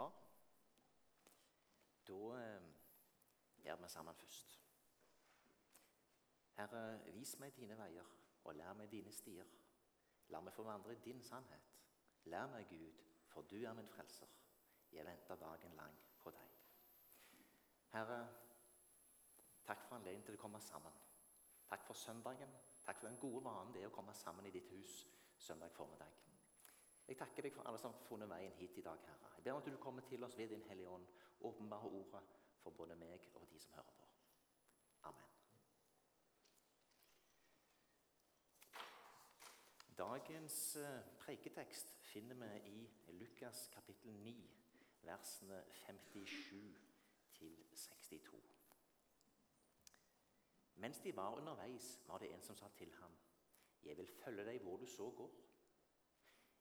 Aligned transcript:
Ja, 0.00 0.10
da 2.08 2.38
eh, 2.38 2.62
gjør 3.64 3.76
vi 3.76 3.88
sammen 3.88 4.14
først. 4.14 4.60
Herre, 6.56 7.12
vis 7.12 7.38
meg 7.38 7.52
dine 7.56 7.76
veier, 7.78 8.06
og 8.44 8.54
lær 8.54 8.72
meg 8.78 8.90
dine 8.92 9.12
stier. 9.12 9.48
La 10.32 10.40
meg 10.40 10.54
få 10.56 10.64
vandre 10.64 10.94
i 10.94 11.02
din 11.04 11.20
sannhet. 11.22 11.68
Lær 12.32 12.46
meg, 12.52 12.68
Gud, 12.68 13.02
for 13.28 13.42
du 13.42 13.56
er 13.64 13.76
min 13.76 13.88
frelser. 13.88 14.28
Jeg 14.92 15.06
venter 15.06 15.36
dagen 15.36 15.76
lang 15.76 15.96
på 16.18 16.30
deg. 16.30 16.56
Herre, 17.92 18.20
takk 19.66 19.84
for 19.84 19.98
anledningen 19.98 20.26
til 20.26 20.38
å 20.38 20.42
komme 20.42 20.60
sammen. 20.64 20.96
Takk 21.68 21.84
for 21.86 21.98
søndagen. 21.98 22.56
Takk 22.84 22.98
for 22.98 23.08
den 23.08 23.20
gode 23.20 23.44
vanen 23.44 23.74
det 23.74 23.84
er 23.84 23.92
å 23.92 23.94
komme 23.94 24.14
sammen 24.16 24.46
i 24.46 24.54
ditt 24.54 24.72
hus 24.74 25.04
søndag 25.38 25.72
formiddag. 25.76 26.16
Jeg 27.08 27.18
takker 27.18 27.46
deg 27.46 27.54
for 27.54 27.66
alle 27.66 27.78
som 27.78 27.92
har 27.94 28.06
funnet 28.06 28.30
veien 28.30 28.56
hit 28.58 28.78
i 28.78 28.86
dag, 28.86 29.04
Herre. 29.06 29.29
Jeg 29.40 29.44
ber 29.44 29.52
om 29.52 29.62
at 29.62 29.72
du 29.72 29.76
kommer 29.76 30.02
til 30.02 30.24
oss 30.24 30.38
ved 30.38 30.48
Din 30.48 30.62
Hellige 30.62 30.88
Ånd, 30.88 31.06
åpenbare 31.40 31.88
ordet 31.88 32.22
for 32.58 32.70
både 32.70 32.96
meg 32.96 33.30
og 33.34 33.48
de 33.48 33.58
som 33.58 33.72
hører 33.72 33.92
på. 33.96 34.08
Amen. 35.02 35.30
Dagens 39.98 40.76
eh, 40.76 41.06
preiketekst 41.22 41.94
finner 42.02 42.34
vi 42.34 42.50
i 42.68 43.12
Lukas 43.12 43.68
kapittel 43.72 44.12
9, 44.12 44.50
versene 45.02 45.62
57 45.70 46.52
til 47.32 47.56
62. 47.74 48.36
Mens 50.74 51.00
de 51.00 51.16
var 51.16 51.34
underveis, 51.34 52.00
var 52.06 52.18
det 52.18 52.34
en 52.34 52.42
som 52.42 52.56
sa 52.56 52.68
til 52.68 52.92
ham, 52.94 53.16
'Jeg 53.82 53.96
vil 53.96 54.06
følge 54.06 54.44
deg 54.44 54.60
hvor 54.62 54.76
du 54.76 54.86
så 54.86 55.10
går.' 55.10 55.40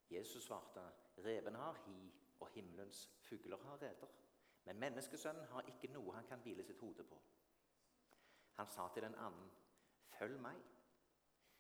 Jesus 0.09 0.43
svarte, 0.43 0.91
'Reven 1.17 1.55
har 1.55 1.73
hi, 1.85 2.18
og 2.39 2.49
himmelens 2.49 3.09
fugler 3.21 3.57
har 3.57 3.81
reder.' 3.81 4.17
Men 4.66 4.79
menneskesønnen 4.79 5.45
har 5.45 5.61
ikke 5.61 5.88
noe 5.93 6.13
han 6.13 6.27
kan 6.27 6.41
hvile 6.43 6.63
sitt 6.63 6.79
hode 6.79 7.04
på. 7.04 7.21
Han 8.59 8.68
sa 8.68 8.90
til 8.93 9.04
den 9.04 9.15
annen, 9.15 9.51
'Følg 10.12 10.40
meg.' 10.40 10.63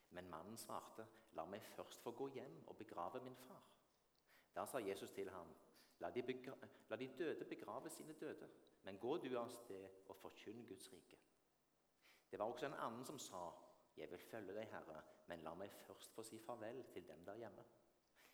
Men 0.09 0.29
mannen 0.29 0.57
svarte, 0.57 1.07
'La 1.31 1.45
meg 1.45 1.63
først 1.63 2.01
få 2.01 2.11
gå 2.11 2.27
hjem 2.27 2.67
og 2.67 2.77
begrave 2.77 3.23
min 3.23 3.35
far.' 3.35 3.69
Da 4.55 4.65
sa 4.65 4.77
Jesus 4.77 5.11
til 5.11 5.29
ham, 5.29 5.47
'La 5.99 6.09
de, 6.09 6.21
la 6.89 6.95
de 6.95 7.07
døde 7.17 7.45
begrave 7.45 7.89
sine 7.89 8.13
døde, 8.13 8.49
men 8.83 8.97
gå 8.97 9.17
du 9.17 9.37
av 9.37 9.49
sted 9.49 9.89
og 10.07 10.15
forkynn 10.15 10.65
Guds 10.65 10.93
rike.' 10.93 11.19
Det 12.31 12.39
var 12.39 12.45
også 12.45 12.65
en 12.65 12.73
annen 12.73 13.05
som 13.05 13.19
sa, 13.19 13.51
'Jeg 13.97 14.11
vil 14.11 14.19
følge 14.19 14.53
deg, 14.53 14.67
Herre, 14.67 15.03
men 15.27 15.39
la 15.39 15.53
meg 15.53 15.71
først 15.71 16.13
få 16.13 16.23
si 16.23 16.39
farvel 16.39 16.83
til 16.83 17.07
dem 17.07 17.25
der 17.25 17.35
hjemme.' 17.35 17.65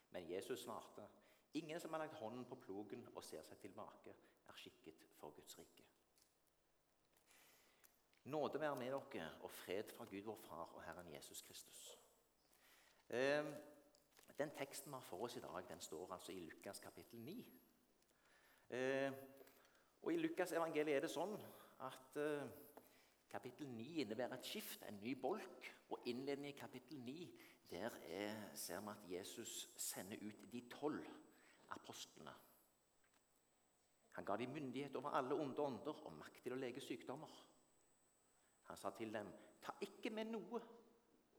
Men 0.10 0.32
Jesus 0.32 0.60
svarte, 0.60 1.08
'Ingen 1.56 1.80
som 1.80 1.94
har 1.94 2.00
lagt 2.00 2.14
hånden 2.14 2.46
på 2.46 2.56
plogen 2.56 3.08
og 3.16 3.24
ser 3.24 3.42
seg 3.42 3.58
tilbake, 3.58 4.16
er 4.48 4.54
skikket 4.54 5.06
for 5.16 5.30
Guds 5.30 5.60
rike.' 5.60 5.86
Nåde 8.24 8.60
være 8.60 8.76
med 8.76 8.92
dere 8.92 9.30
og 9.42 9.52
fred 9.52 9.92
fra 9.98 10.06
Gud 10.06 10.22
vår 10.22 10.36
Far 10.36 10.74
og 10.74 10.84
Herren 10.84 11.14
Jesus 11.14 11.42
Kristus. 11.42 12.00
Ehm, 13.10 13.54
den 14.38 14.52
teksten 14.58 14.92
vi 14.92 14.96
har 14.96 15.02
for 15.02 15.24
oss 15.24 15.36
i 15.36 15.40
dag, 15.40 15.64
den 15.70 15.80
står 15.80 16.14
altså 16.14 16.32
i 16.32 16.40
Lukas 16.40 16.80
kapittel 16.80 17.20
9. 17.20 17.54
Ehm, 18.70 19.14
og 20.02 20.14
I 20.14 20.18
Lukas 20.18 20.52
evangeliet 20.52 20.96
er 20.96 21.00
det 21.00 21.12
sånn 21.12 21.38
at 21.80 22.18
eh, 22.18 22.50
Kapittel 23.36 23.68
9 23.68 24.02
innebærer 24.02 24.34
et 24.38 24.46
skift, 24.46 24.84
en 24.88 25.00
ny 25.04 25.12
bolk. 25.20 25.72
Og 25.90 26.00
innledningen 26.06 26.56
i 26.56 26.60
kapittel 26.60 27.00
9 27.04 27.40
der 27.70 27.90
er, 28.08 28.36
ser 28.54 28.80
vi 28.80 28.90
at 28.90 29.18
Jesus 29.18 29.70
sender 29.76 30.18
ut 30.22 30.52
de 30.52 30.62
tolv 30.70 31.06
apostlene. 31.70 32.34
Han 34.16 34.26
ga 34.26 34.38
dem 34.38 34.50
myndighet 34.50 34.96
over 34.96 35.10
alle 35.10 35.36
onde 35.36 35.62
ånder 35.62 36.06
og 36.06 36.14
makt 36.14 36.42
til 36.44 36.56
å 36.56 36.60
lege 36.60 36.82
sykdommer. 36.82 37.32
Han 38.70 38.78
sa 38.78 38.90
til 38.90 39.14
dem, 39.14 39.28
'Ta 39.62 39.72
ikke 39.82 40.10
med 40.10 40.26
noe 40.26 40.62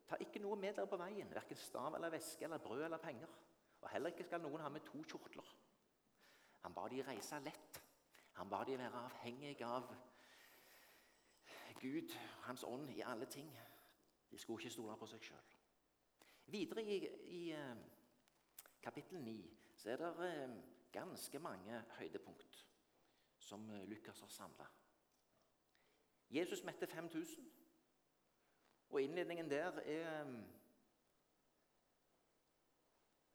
Ta 0.06 0.16
ikke 0.20 0.38
noe 0.38 0.56
med 0.56 0.74
dere 0.74 0.86
på 0.86 0.96
veien, 0.96 1.30
verken 1.34 1.56
stav 1.56 1.94
eller 1.94 2.10
væske 2.10 2.44
eller 2.44 2.58
brød 2.58 2.84
eller 2.84 2.98
penger.' 2.98 3.38
Og 3.80 3.88
heller 3.88 4.08
ikke 4.08 4.24
skal 4.24 4.40
noen 4.40 4.60
ha 4.60 4.68
med 4.68 4.80
to 4.80 5.02
kjortler. 5.02 5.56
Han 6.62 6.74
ba 6.74 6.88
de 6.88 7.02
reise 7.02 7.38
lett. 7.38 7.82
Han 8.32 8.48
ba 8.50 8.64
de 8.64 8.78
være 8.78 9.04
avhengige 9.04 9.66
av 9.66 9.94
Gud, 11.80 12.08
Hans 12.40 12.64
ånd, 12.64 12.90
i 12.90 13.00
alle 13.00 13.26
ting. 13.26 13.58
De 14.30 14.38
skulle 14.38 14.60
ikke 14.60 14.70
stole 14.70 14.96
på 14.96 15.06
seg 15.06 15.22
sjøl. 15.22 15.52
Videre 16.46 16.82
i, 16.82 16.96
i 17.26 17.52
eh, 17.52 17.76
kapittel 18.82 19.20
9 19.22 19.55
så 19.76 19.90
er 19.92 20.00
det 20.00 20.10
eh, 20.26 20.56
ganske 20.92 21.38
mange 21.38 21.84
høydepunkt 21.98 22.66
som 23.38 23.70
eh, 23.70 23.84
Lukas 23.88 24.20
har 24.20 24.28
samla. 24.28 24.66
Jesus 26.30 26.64
mette 26.64 26.86
5000. 26.86 27.52
Og 28.88 29.02
innledningen 29.02 29.50
der 29.50 29.70
er 29.84 30.20
at 30.20 30.44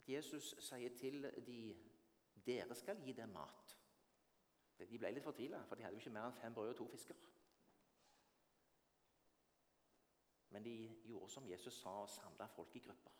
Jesus 0.08 0.56
sier 0.60 0.98
til 0.98 1.24
de 1.46 1.76
dere 2.46 2.76
skal 2.76 3.02
gi 3.06 3.14
dem 3.14 3.30
mat. 3.30 3.78
De 4.80 4.98
ble 4.98 5.12
litt 5.14 5.24
fortvila, 5.24 5.62
for 5.70 5.78
de 5.78 5.84
hadde 5.86 5.96
jo 5.96 6.02
ikke 6.02 6.14
mer 6.16 6.26
enn 6.28 6.40
fem 6.40 6.54
brød 6.58 6.72
og 6.72 6.78
to 6.80 6.88
fisker. 6.90 7.16
Men 10.52 10.66
de 10.66 10.74
gjorde 11.06 11.30
som 11.32 11.48
Jesus 11.48 11.78
sa, 11.84 11.94
og 12.02 12.10
samla 12.10 12.48
folk 12.56 12.76
i 12.76 12.80
grupper. 12.80 13.12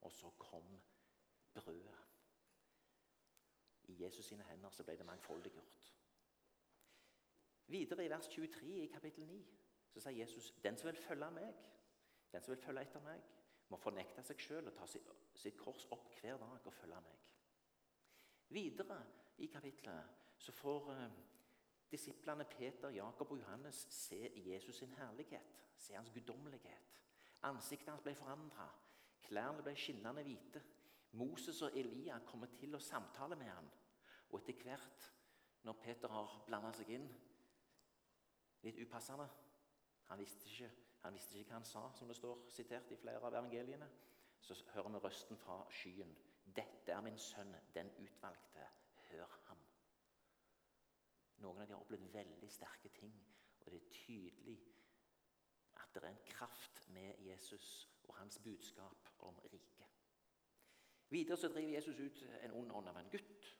Og 0.00 0.12
så 0.12 0.30
kom 0.38 0.80
brødet. 1.54 2.19
I 3.90 3.96
Jesus 4.04 4.30
sine 4.30 4.46
hender 4.48 4.70
så 4.74 4.86
ble 4.86 4.96
det 4.98 5.06
mangfoldiggjort. 5.08 5.90
Videre 7.70 8.04
i 8.04 8.10
vers 8.10 8.28
23 8.30 8.70
i 8.82 8.90
kapittel 8.90 9.26
9 9.26 9.40
så 9.90 10.02
sier 10.02 10.22
Jesus 10.22 10.52
den 10.62 10.78
som 10.78 10.90
vil 10.90 11.02
følge 11.02 11.30
meg, 11.34 11.68
den 12.32 12.42
som 12.42 12.54
vil 12.54 12.62
følge 12.62 12.86
etter 12.86 13.02
meg, 13.04 13.22
må 13.70 13.78
fornekte 13.78 14.22
seg 14.26 14.42
sjøl 14.42 14.70
og 14.70 14.74
ta 14.74 14.86
sitt 14.90 15.58
kors 15.58 15.86
opp 15.94 16.08
hver 16.18 16.38
dag 16.42 16.66
og 16.66 16.74
følge 16.74 17.02
meg. 17.06 17.18
Videre 18.50 18.98
i 19.38 19.46
kapittelet 19.46 20.38
så 20.40 20.52
får 20.52 20.90
eh, 20.94 21.18
disiplene 21.90 22.46
Peter, 22.50 22.90
Jakob 22.90 23.30
og 23.30 23.38
Johannes 23.38 23.86
se 23.94 24.18
Jesus 24.46 24.82
sin 24.82 24.94
herlighet, 24.98 25.62
se 25.78 25.94
hans 25.94 26.10
guddommelighet. 26.10 26.98
Ansiktet 27.46 27.92
hans 27.92 28.02
ble 28.02 28.14
forandra, 28.18 28.66
klærne 29.22 29.62
ble 29.62 29.74
skinnende 29.78 30.24
hvite. 30.26 30.62
Moses 31.12 31.62
og 31.62 31.76
Elia 31.78 32.18
kommer 32.26 32.50
til 32.58 32.74
å 32.74 32.82
samtale 32.82 33.38
med 33.38 33.50
ham. 33.50 33.70
Og 34.30 34.40
etter 34.40 34.62
hvert, 34.62 35.12
når 35.62 35.78
Peter 35.82 36.08
har 36.08 36.40
blanda 36.46 36.72
seg 36.76 36.90
inn 36.96 37.06
litt 38.64 38.78
upassende 38.80 39.28
han 40.10 40.18
visste, 40.18 40.48
ikke, 40.48 40.70
han 41.04 41.14
visste 41.14 41.38
ikke 41.38 41.52
hva 41.52 41.60
han 41.60 41.66
sa, 41.68 41.84
som 41.94 42.08
det 42.10 42.16
står 42.18 42.40
sitert 42.50 42.90
i 42.90 42.96
flere 42.98 43.20
av 43.22 43.30
evangeliene. 43.30 43.86
Så 44.42 44.56
hører 44.72 44.90
vi 44.90 45.02
røsten 45.04 45.38
fra 45.38 45.60
skyen. 45.70 46.16
'Dette 46.44 46.92
er 46.92 47.00
min 47.00 47.18
sønn, 47.18 47.54
den 47.74 47.92
utvalgte. 48.02 48.66
Hør 49.10 49.36
ham.' 49.46 49.62
Noen 51.44 51.60
av 51.60 51.66
dem 51.68 51.76
har 51.76 51.84
opplevd 51.84 52.10
veldig 52.12 52.50
sterke 52.50 52.88
ting, 52.88 53.14
og 53.60 53.70
det 53.70 53.78
er 53.78 53.92
tydelig 53.92 54.58
at 55.78 55.94
det 55.94 56.02
er 56.02 56.08
en 56.08 56.26
kraft 56.26 56.88
med 56.88 57.22
Jesus 57.22 57.88
og 58.08 58.16
hans 58.16 58.38
budskap 58.38 59.08
om 59.18 59.38
riket. 59.52 59.86
Videre 61.08 61.36
så 61.36 61.48
driver 61.48 61.74
Jesus 61.74 62.00
ut 62.00 62.22
en 62.42 62.52
ond 62.52 62.72
ånd 62.72 62.88
av 62.88 62.98
en 62.98 63.10
gutt. 63.10 63.54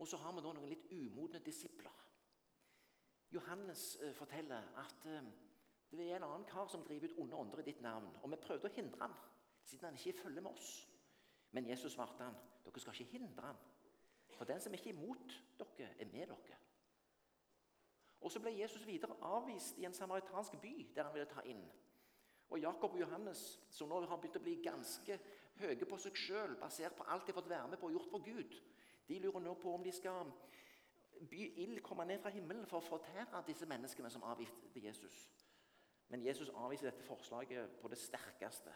Og 0.00 0.08
så 0.08 0.16
har 0.16 0.32
vi 0.32 0.42
da 0.44 0.52
noen 0.56 0.70
litt 0.70 0.86
umodne 0.96 1.42
disipler. 1.44 1.96
Johannes 3.30 3.96
eh, 4.02 4.14
forteller 4.16 4.70
at 4.80 5.06
eh, 5.06 5.26
det 5.90 6.06
er 6.06 6.16
en 6.16 6.28
annen 6.28 6.46
kar 6.48 6.70
som 6.70 6.84
driver 6.86 7.10
ut 7.10 7.18
onde 7.24 7.36
ånder 7.36 7.60
i 7.60 7.66
ditt 7.68 7.82
navn. 7.84 8.08
Og 8.22 8.32
vi 8.32 8.38
prøvde 8.40 8.70
å 8.70 8.74
hindre 8.74 9.02
han, 9.02 9.14
siden 9.66 9.90
han 9.90 9.98
ikke 9.98 10.22
følger 10.22 10.46
med 10.46 10.54
oss. 10.54 10.70
Men 11.52 11.68
Jesus 11.68 11.94
svarte 11.96 12.24
han, 12.24 12.38
dere 12.64 12.82
skal 12.82 12.96
ikke 12.96 13.18
hindre 13.18 13.50
han. 13.50 13.60
For 14.36 14.48
den 14.48 14.62
som 14.62 14.74
ikke 14.74 14.92
er 14.92 14.96
imot 14.96 15.36
dere, 15.58 15.92
er 15.98 16.10
med 16.12 16.30
dere. 16.32 16.58
Og 18.20 18.32
Så 18.32 18.40
ble 18.40 18.52
Jesus 18.52 18.86
videre 18.86 19.16
avvist 19.24 19.78
i 19.80 19.86
en 19.88 19.96
samaritansk 19.96 20.58
by 20.60 20.74
der 20.94 21.06
han 21.08 21.14
ville 21.14 21.28
ta 21.28 21.44
inn. 21.48 21.62
Og 22.50 22.58
Jakob 22.60 22.94
og 22.94 23.00
Johannes, 23.00 23.60
som 23.70 23.88
nå 23.88 24.00
har 24.04 24.18
begynt 24.18 24.40
å 24.40 24.42
bli 24.44 24.56
ganske 24.64 25.16
høye 25.60 25.86
på 25.86 25.98
seg 26.02 26.18
sjøl, 26.18 26.56
basert 26.60 26.96
på 26.98 27.06
alt 27.06 27.26
de 27.26 27.32
har 27.32 27.38
fått 27.38 27.50
være 27.50 27.68
med 27.70 27.80
på 27.80 27.88
og 27.88 27.96
gjort 27.96 28.10
for 28.10 28.24
Gud, 28.26 28.56
de 29.10 29.18
lurer 29.18 29.42
nå 29.42 29.54
på 29.58 29.74
om 29.74 29.84
de 29.84 29.92
skal 29.92 30.30
by 31.30 31.40
ild 31.60 31.82
komme 31.82 32.04
ned 32.06 32.20
fra 32.22 32.30
himmelen 32.30 32.66
for 32.66 32.78
å 32.80 32.86
fortære 32.86 33.42
disse 33.46 33.66
menneskene 33.68 34.10
som 34.10 34.24
avviste 34.30 34.80
Jesus. 34.80 35.18
Men 36.08 36.22
Jesus 36.24 36.50
avviser 36.54 36.90
dette 36.90 37.06
forslaget 37.06 37.76
på 37.82 37.88
det 37.88 37.98
sterkeste. 37.98 38.72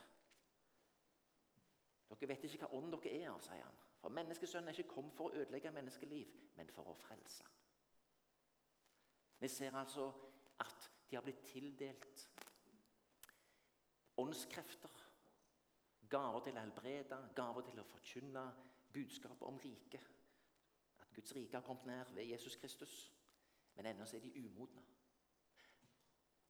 Dere 2.14 2.28
vet 2.30 2.44
ikke 2.46 2.66
hva 2.66 2.78
ånd 2.78 2.92
dere 2.94 3.14
er 3.16 3.30
av, 3.32 3.40
sier 3.42 3.62
han. 3.64 3.78
For 3.98 4.12
menneskesønnen 4.14 4.68
er 4.68 4.78
ikke 4.78 4.94
kommet 4.94 5.16
for 5.16 5.30
å 5.30 5.40
ødelegge 5.40 5.72
menneskeliv, 5.74 6.34
men 6.58 6.70
for 6.70 6.90
å 6.90 6.94
frelse. 6.98 7.46
Vi 9.40 9.48
ser 9.48 9.74
altså 9.76 10.10
at 10.62 10.90
de 11.08 11.16
har 11.16 11.24
blitt 11.24 11.42
tildelt 11.48 12.28
åndskrefter. 14.20 15.00
Gaver 16.10 16.44
til 16.44 16.58
å 16.58 16.62
helbrede, 16.62 17.18
gaver 17.34 17.66
til 17.66 17.80
å 17.80 17.86
forkynne 17.88 18.44
budskapet 18.94 19.48
om 19.48 19.58
riket. 19.58 20.23
Guds 21.14 21.34
rike 21.36 21.56
har 21.56 21.66
kommet 21.66 21.86
nær 21.86 22.10
ved 22.14 22.24
Jesus 22.24 22.56
Kristus, 22.56 23.14
men 23.74 23.86
ennå 23.86 24.02
er 24.02 24.20
de 24.20 24.32
umodne. 24.38 24.82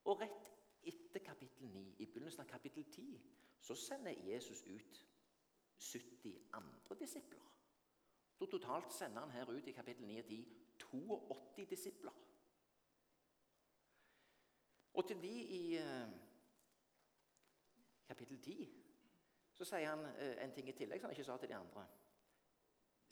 Og 0.04 0.20
rett 0.20 0.50
etter 0.82 1.20
kapittel 1.24 1.68
9, 1.68 1.96
i 1.98 2.06
begynnelsen 2.06 2.44
av 2.44 2.48
kapittel 2.48 2.84
10, 2.84 3.20
så 3.60 3.74
sender 3.74 4.10
Jesus 4.10 4.62
ut 4.66 5.06
70 5.78 6.38
andre 6.52 6.96
disipler. 7.00 7.40
Så 8.34 8.46
totalt 8.46 8.92
sender 8.92 9.20
han 9.20 9.30
her 9.30 9.50
ut 9.50 9.66
i 9.66 9.72
kapittel 9.72 10.06
9 10.06 10.18
og 10.18 10.28
10 10.28 10.64
82 10.78 11.66
disipler. 11.70 12.12
Og 14.94 15.08
til 15.08 15.22
de 15.22 15.28
i 15.28 15.76
eh, 15.76 16.08
kapittel 18.08 18.40
10 18.42 18.80
så 19.54 19.64
sier 19.64 19.88
han 19.90 20.04
eh, 20.18 20.44
en 20.44 20.52
ting 20.54 20.68
i 20.68 20.74
tillegg 20.76 21.00
som 21.00 21.08
han 21.08 21.16
ikke 21.16 21.26
sa 21.26 21.36
til 21.38 21.50
de 21.50 21.54
andre. 21.54 21.86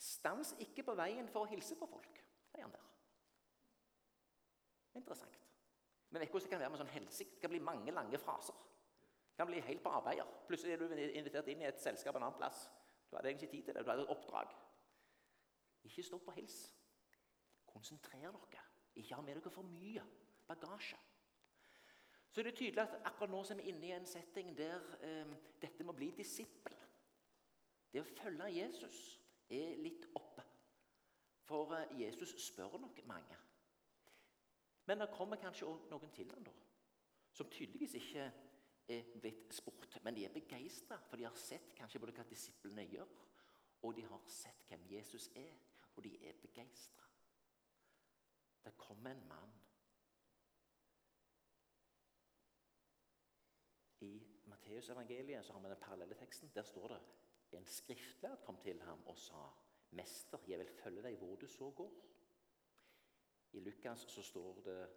Stans 0.03 0.57
ikke 0.65 0.83
på 0.87 0.97
veien 0.99 1.29
for 1.31 1.45
å 1.45 1.51
hilse 1.53 1.77
på 1.79 1.87
folk, 1.87 2.19
sier 2.51 2.67
han 2.67 2.75
der. 2.75 2.89
Interessant. 4.99 5.39
Men 6.11 6.21
vet 6.21 6.33
hvordan 6.33 6.49
det 6.49 6.53
kan 6.53 6.61
være 6.61 6.73
med 6.75 6.81
sånn 6.83 6.93
helsike? 6.93 7.37
Det 7.37 7.45
kan 7.45 7.53
bli 7.55 7.63
mange 7.65 7.95
lange 7.95 8.19
fraser. 8.21 8.57
Det 9.31 9.39
kan 9.39 9.49
bli 9.49 9.63
helt 9.65 9.83
på 9.85 9.93
arbeider. 9.95 10.29
Plutselig 10.49 10.75
er 10.75 10.83
du 10.83 10.91
invitert 11.07 11.49
inn 11.49 11.63
i 11.63 11.69
et 11.71 11.81
selskap 11.81 12.19
en 12.19 12.27
annen 12.27 12.37
plass. 12.37 12.67
Du 13.09 13.17
hadde 13.17 13.31
egentlig 13.31 13.49
ikke 13.49 13.57
tid 13.57 13.69
til 13.69 13.79
det. 13.79 13.85
Du 13.87 13.93
hadde 13.93 14.05
et 14.05 14.13
oppdrag. 14.13 14.53
Ikke 15.89 16.05
stopp 16.05 16.29
og 16.29 16.37
hils. 16.37 16.59
Konsentrer 17.71 18.27
dere. 18.27 18.67
Ikke 19.01 19.17
ha 19.17 19.25
med 19.25 19.39
dere 19.39 19.55
for 19.55 19.71
mye 19.71 20.05
bagasje. 20.51 20.99
Så 22.33 22.43
det 22.43 22.53
er 22.53 22.59
tydelig 22.59 22.83
at 22.83 23.01
akkurat 23.09 23.33
nå 23.33 23.41
er 23.45 23.59
vi 23.61 23.71
inne 23.71 23.89
i 23.89 23.97
en 23.97 24.07
setting 24.09 24.53
der 24.57 24.85
eh, 25.05 25.33
dette 25.63 25.85
må 25.85 25.95
bli 25.97 26.11
disippel. 26.17 26.77
Det 27.93 28.01
å 28.01 28.09
følge 28.09 28.53
Jesus 28.57 29.01
er 29.53 29.81
litt 29.83 30.07
oppe. 30.19 30.45
For 31.47 31.75
eh, 31.77 31.95
Jesus 32.01 32.35
spør 32.47 32.79
nok 32.81 33.03
mange. 33.07 33.39
Men 34.87 35.03
det 35.03 35.13
kommer 35.15 35.39
kanskje 35.39 35.69
òg 35.69 35.87
noen 35.91 36.11
til 36.15 36.31
ham 36.35 36.45
da, 36.45 36.55
som 37.33 37.51
tydeligvis 37.51 37.95
ikke 38.01 38.25
er 38.91 39.13
blitt 39.23 39.55
spurt. 39.55 40.01
Men 40.03 40.17
de 40.17 40.25
er 40.27 40.35
begeistra, 40.35 40.99
for 41.07 41.21
de 41.21 41.29
har 41.29 41.39
sett 41.39 41.71
kanskje 41.79 42.01
både 42.03 42.17
hva 42.17 42.27
disiplene 42.29 42.89
gjør, 42.91 43.13
og 43.83 43.95
de 43.97 44.07
har 44.07 44.27
sett 44.31 44.67
hvem 44.69 44.89
Jesus 44.91 45.29
er, 45.39 45.55
og 45.95 46.03
de 46.05 46.17
er 46.27 46.41
begeistra. 46.43 47.07
Det 48.63 48.75
kommer 48.79 49.11
en 49.11 49.29
mann 49.29 49.55
I 54.03 54.27
Matteusevangeliet 54.51 55.49
har 55.49 55.61
vi 55.61 55.69
den 55.69 55.81
parallelle 55.81 56.15
teksten. 56.15 56.51
Der 56.55 56.63
står 56.63 56.89
det 56.89 57.01
en 57.59 57.67
skriftlærd 57.67 58.45
kom 58.45 58.59
til 58.61 58.81
ham 58.83 59.07
og 59.07 59.17
sa, 59.17 59.51
'Mester, 59.91 60.39
jeg 60.49 60.59
vil 60.59 60.69
følge 60.69 61.03
deg 61.03 61.17
hvor 61.17 61.37
du 61.37 61.47
så 61.47 61.71
går.' 61.71 62.09
I 63.53 63.61
Lukas 63.61 63.99
så 63.99 64.23
står 64.23 64.61
det 64.61 64.91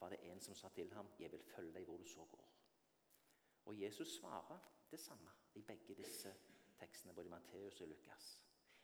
var 0.00 0.08
det 0.08 0.18
en 0.32 0.40
som 0.40 0.54
sa 0.54 0.68
til 0.68 0.92
ham, 0.92 1.08
'Jeg 1.18 1.32
vil 1.32 1.42
følge 1.42 1.74
deg 1.74 1.84
hvor 1.84 1.96
du 1.96 2.04
så 2.04 2.24
går'. 2.24 2.50
Og 3.64 3.80
Jesus 3.80 4.18
svarer 4.18 4.58
det 4.90 5.00
samme 5.00 5.30
i 5.54 5.62
begge 5.62 5.94
disse 5.94 6.34
tekstene, 6.78 7.14
både 7.14 7.26
i 7.26 7.30
Matteus 7.30 7.80
og 7.80 7.86
i 7.86 7.90
Lukas. 7.90 8.42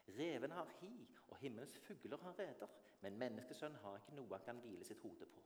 Revene 0.09 0.55
har 0.55 0.69
hi, 0.81 1.09
og 1.29 1.37
himmelens 1.37 1.79
fugler 1.79 2.17
har 2.17 2.39
reder, 2.39 2.67
men 3.01 3.19
menneskesønnen 3.19 3.79
har 3.79 3.97
ikke 3.97 4.15
noe 4.15 4.37
han 4.37 4.45
kan 4.45 4.61
hvile 4.61 4.85
sitt 4.85 5.01
hode 5.01 5.27
på. 5.27 5.43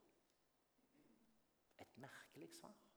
Et 1.80 1.96
merkelig 1.96 2.50
svar. 2.54 2.89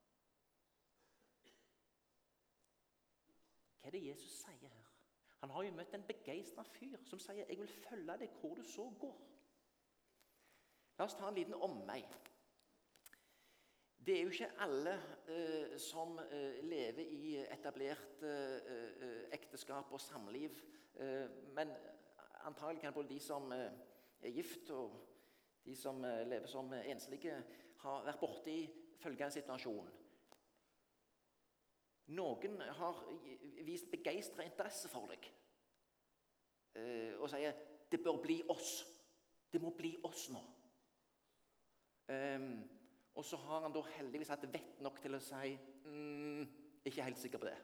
Hva 3.83 3.89
er 3.89 3.97
det 3.97 4.05
Jesus 4.05 4.37
sier 4.39 4.71
her? 4.71 4.91
Han 5.41 5.51
har 5.51 5.65
jo 5.67 5.71
møtt 5.75 5.91
en 5.97 6.05
begeistra 6.07 6.63
fyr 6.63 7.01
som 7.03 7.19
sier 7.19 7.43
'Jeg 7.43 7.57
vil 7.59 7.67
følge 7.67 8.13
deg 8.17 8.29
hvor 8.39 8.55
du 8.55 8.63
så 8.63 8.85
går'. 8.99 9.25
La 10.97 11.03
oss 11.03 11.15
ta 11.19 11.27
en 11.27 11.35
liten 11.35 11.53
omvei. 11.53 12.05
Det 14.05 14.15
er 14.15 14.21
jo 14.21 14.29
ikke 14.29 14.51
alle 14.59 14.93
eh, 15.27 15.77
som 15.79 16.19
eh, 16.19 16.63
lever 16.63 17.03
i 17.03 17.35
etablert 17.43 18.23
eh, 18.23 19.27
ekteskap 19.31 19.91
og 19.91 20.01
samliv. 20.01 20.63
Eh, 20.95 21.27
men 21.53 21.75
antagelig 22.45 22.81
kan 22.81 22.93
både 22.93 23.09
de 23.09 23.19
som 23.19 23.51
eh, 23.51 23.71
er 24.21 24.29
gift, 24.29 24.69
og 24.69 24.95
de 25.65 25.75
som 25.75 26.03
eh, 26.05 26.27
lever 26.27 26.47
som 26.47 26.73
enslige, 26.73 27.43
ha 27.83 27.99
vært 28.05 28.19
borti 28.19 28.57
følgende 28.95 29.31
situasjon. 29.31 29.91
Noen 32.11 32.59
har 32.79 32.99
vist 33.63 33.91
begeistra 33.91 34.43
interesse 34.43 34.89
for 34.91 35.07
deg 35.07 35.29
og 37.21 37.29
sier 37.29 37.53
'det 37.89 37.99
bør 38.03 38.17
bli 38.21 38.41
oss'. 38.49 38.83
Det 39.53 39.61
må 39.61 39.69
bli 39.77 39.97
oss 40.03 40.29
nå. 40.29 40.41
Og 43.15 43.25
så 43.25 43.37
har 43.37 43.61
han 43.61 43.73
da 43.73 43.81
heldigvis 43.81 44.31
hatt 44.33 44.53
vett 44.53 44.81
nok 44.81 44.99
til 45.01 45.15
å 45.15 45.19
si 45.21 45.53
mm, 45.85 46.47
'Ikke 46.83 47.03
helt 47.03 47.17
sikker 47.17 47.37
på 47.37 47.45
det'. 47.45 47.61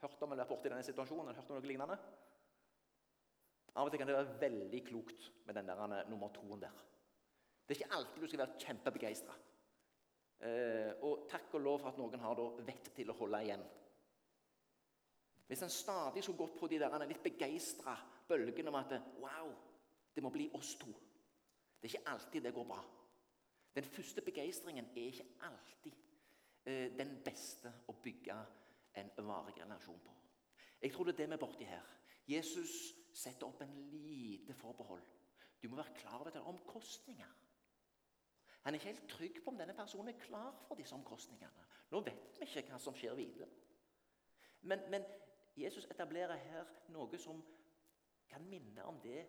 Hørt 0.00 0.22
om 0.22 0.32
eller 0.32 0.44
vært 0.44 0.48
borti 0.48 0.70
denne 0.72 0.82
situasjonen? 0.86 1.34
Hørt 1.36 1.50
om 1.50 1.58
noe 1.58 1.68
lignende? 1.68 1.98
Av 3.76 3.86
og 3.86 3.92
til 3.92 4.00
kan 4.00 4.08
det 4.08 4.16
være 4.16 4.38
veldig 4.40 4.80
klokt 4.86 5.28
med 5.46 5.54
den 5.54 5.68
der 5.68 5.82
eh, 5.84 6.08
nummer 6.10 6.32
to-en 6.34 6.62
der. 6.62 6.80
Det 7.68 7.76
er 7.76 7.82
ikke 7.82 7.96
alltid 7.98 8.22
du 8.22 8.26
skal 8.26 8.42
være 8.42 8.62
kjempebegeistra. 8.64 9.36
Eh, 10.40 10.92
og 11.04 11.26
takk 11.28 11.52
og 11.58 11.60
lov 11.60 11.82
for 11.82 11.90
at 11.90 11.98
noen 12.00 12.22
har 12.22 12.36
da 12.38 12.46
vett 12.64 12.92
til 12.96 13.12
å 13.12 13.16
holde 13.18 13.42
igjen. 13.44 13.64
Hvis 15.50 15.64
en 15.66 15.72
stadig 15.74 16.22
skulle 16.22 16.40
gått 16.44 16.56
på 16.60 16.68
de 16.70 16.78
der 16.80 17.04
litt 17.10 17.24
begeistra 17.24 17.96
bølgene 18.28 18.70
om 18.70 18.78
at 18.78 18.94
Wow, 19.20 19.50
det 20.14 20.22
må 20.24 20.30
bli 20.32 20.46
oss 20.56 20.76
to. 20.80 20.92
Det 21.80 21.88
er 21.88 21.94
ikke 21.94 22.12
alltid 22.12 22.46
det 22.46 22.54
går 22.54 22.68
bra. 22.70 22.80
Den 23.74 23.84
første 23.84 24.22
begeistringen 24.24 24.88
er 24.94 25.10
ikke 25.10 25.28
alltid 25.46 25.98
eh, 26.64 26.88
den 26.96 27.18
beste 27.24 27.72
å 27.88 27.96
bygge 28.02 28.38
en 29.00 29.12
varig 29.26 29.58
relasjon 29.60 30.00
på. 30.04 30.16
Jeg 30.80 30.94
tror 30.94 31.04
det 31.04 31.14
er 31.14 31.20
det 31.20 31.28
vi 31.28 31.36
er 31.36 31.44
borti 31.44 31.68
her. 31.68 31.92
Jesus 32.30 32.74
setter 33.12 33.46
opp 33.46 33.60
en 33.60 33.76
lite 33.92 34.54
forbehold. 34.56 35.04
Du 35.60 35.68
må 35.68 35.76
være 35.76 35.98
klar 35.98 36.16
over 36.16 36.30
at 36.30 36.38
det 36.38 36.40
er 36.40 36.48
omkostninger. 36.48 37.36
Han 38.62 38.74
er 38.74 38.78
ikke 38.78 38.92
helt 38.92 39.08
trygg 39.08 39.40
på 39.44 39.50
om 39.50 39.58
denne 39.58 39.74
personen 39.74 40.12
er 40.12 40.20
klar 40.20 40.52
for 40.66 40.76
disse 40.76 40.94
omkostningene. 40.94 41.66
Nå 41.90 42.00
vet 42.04 42.40
vi 42.40 42.46
ikke 42.46 42.74
hva 42.74 42.80
som 42.82 42.96
skjer 42.96 43.16
videre. 43.16 43.48
Men, 44.68 44.84
men 44.92 45.06
Jesus 45.56 45.88
etablerer 45.90 46.36
her 46.36 46.68
noe 46.92 47.18
som 47.18 47.40
kan 48.28 48.44
minne 48.46 48.84
om 48.86 49.00
det 49.02 49.24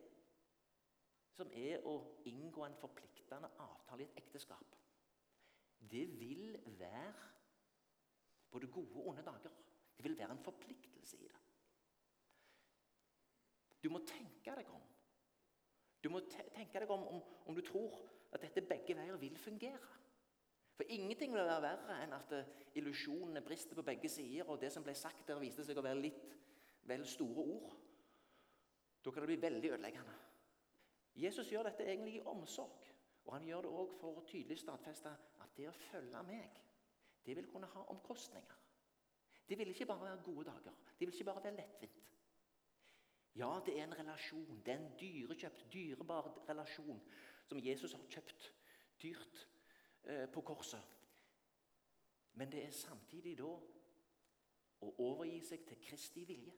som 1.31 1.49
er 1.55 1.85
å 1.87 1.95
inngå 2.27 2.65
en 2.67 2.77
forpliktende 2.77 3.49
avtale 3.63 4.03
i 4.03 4.09
et 4.09 4.19
ekteskap. 4.19 4.75
Det 5.79 6.03
vil 6.19 6.57
være 6.77 7.29
både 8.51 8.67
gode 8.67 8.99
og 8.99 9.13
onde 9.13 9.23
dager. 9.25 9.53
Det 9.97 10.03
vil 10.03 10.17
være 10.19 10.35
en 10.35 10.43
forpliktelse 10.43 11.17
i 11.17 11.29
det. 11.31 11.39
Du 13.81 13.89
må 13.89 14.03
tenke 14.05 14.53
deg 14.59 14.67
om. 14.69 14.83
Du 16.03 16.09
må 16.11 16.19
tenke 16.29 16.81
deg 16.83 16.91
om, 16.91 17.07
om 17.07 17.21
om 17.47 17.55
du 17.55 17.61
tror 17.65 17.95
at 18.31 18.41
dette 18.45 18.63
begge 18.67 18.95
veier 18.95 19.19
vil 19.19 19.37
fungere. 19.37 19.97
For 20.75 20.87
ingenting 20.89 21.33
vil 21.33 21.45
være 21.45 21.61
verre 21.61 21.97
enn 22.03 22.15
at 22.15 22.31
uh, 22.33 22.53
illusjonene 22.79 23.43
brister 23.45 23.77
på 23.77 23.85
begge 23.85 24.09
sider, 24.09 24.47
og 24.49 24.61
det 24.61 24.71
som 24.73 24.85
ble 24.85 24.95
sagt 24.97 25.27
der, 25.27 25.41
viste 25.41 25.65
seg 25.67 25.77
å 25.77 25.85
være 25.85 26.01
litt 26.01 26.35
vel 26.89 27.03
store 27.05 27.43
ord. 27.43 27.75
Da 29.03 29.11
kan 29.11 29.23
det 29.23 29.31
bli 29.33 29.41
veldig 29.41 29.73
ødeleggende. 29.75 30.15
Jesus 31.21 31.51
gjør 31.51 31.67
dette 31.67 31.85
egentlig 31.85 32.15
i 32.17 32.25
omsorg. 32.25 32.87
Og 33.25 33.33
han 33.35 33.45
gjør 33.45 33.65
det 33.65 33.71
òg 33.77 33.91
for 33.99 34.17
å 34.17 34.25
tydelig 34.25 34.57
stadfeste 34.63 35.11
at 35.43 35.57
det 35.57 35.67
å 35.69 35.77
følge 35.91 36.23
meg, 36.25 36.61
det 37.21 37.35
vil 37.37 37.49
kunne 37.51 37.69
ha 37.69 37.83
omkostninger. 37.93 38.61
Det 39.45 39.57
vil 39.59 39.73
ikke 39.73 39.85
bare 39.85 40.07
være 40.07 40.23
gode 40.25 40.47
dager. 40.47 40.77
Det 40.97 41.05
vil 41.05 41.13
ikke 41.13 41.27
bare 41.29 41.43
være 41.43 41.59
lettvint. 41.59 41.99
Ja, 43.37 43.51
det 43.65 43.75
er 43.77 43.83
en 43.83 43.97
relasjon. 43.99 44.61
Det 44.65 44.73
er 44.73 44.79
en 44.79 44.95
dyrekjøpt, 44.99 45.67
dyrebar 45.73 46.31
relasjon 46.49 46.99
som 47.51 47.59
Jesus 47.59 47.93
har 47.93 48.07
kjøpt 48.07 48.53
dyrt 49.03 49.47
eh, 50.03 50.29
på 50.31 50.41
korset. 50.41 50.81
Men 52.39 52.51
det 52.51 52.63
er 52.63 52.71
samtidig 52.71 53.33
da 53.41 53.49
å 54.81 54.91
overgi 55.03 55.41
seg 55.43 55.65
til 55.67 55.81
Kristi 55.83 56.23
vilje. 56.29 56.53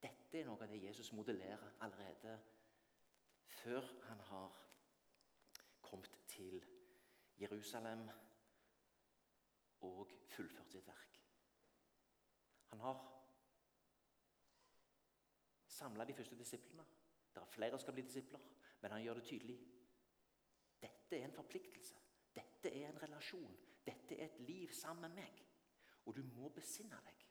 Dette 0.00 0.40
er 0.40 0.48
noe 0.48 0.56
av 0.64 0.72
det 0.72 0.80
Jesus 0.80 1.12
modellerer 1.12 1.76
allerede 1.84 2.38
før 3.60 3.84
han 4.06 4.24
har 4.30 4.56
kommet 5.84 6.16
til 6.32 6.56
Jerusalem 7.36 8.06
og 9.84 10.16
fullført 10.32 10.72
sitt 10.72 10.88
verk. 10.88 11.20
Han 12.72 12.80
har 12.80 13.04
samla 15.66 16.08
de 16.08 16.16
første 16.16 16.38
disiplene. 16.38 16.88
Det 17.34 17.42
er 17.42 17.52
flere 17.52 17.76
som 17.76 17.84
skal 17.84 17.98
bli 17.98 18.08
disipler, 18.08 18.40
men 18.80 18.92
han 18.92 19.02
gjør 19.02 19.14
det 19.20 19.24
tydelig. 19.24 19.58
Dette 20.80 21.18
er 21.18 21.24
en 21.24 21.32
forpliktelse. 21.32 21.96
Dette 22.34 22.72
er 22.72 22.88
en 22.88 23.02
relasjon. 23.02 23.56
Dette 23.86 24.16
er 24.16 24.24
et 24.24 24.40
liv 24.46 24.72
sammen 24.72 25.10
med 25.10 25.22
meg. 25.22 25.42
Og 26.06 26.16
du 26.16 26.22
må 26.22 26.48
besinne 26.54 26.96
deg 27.04 27.26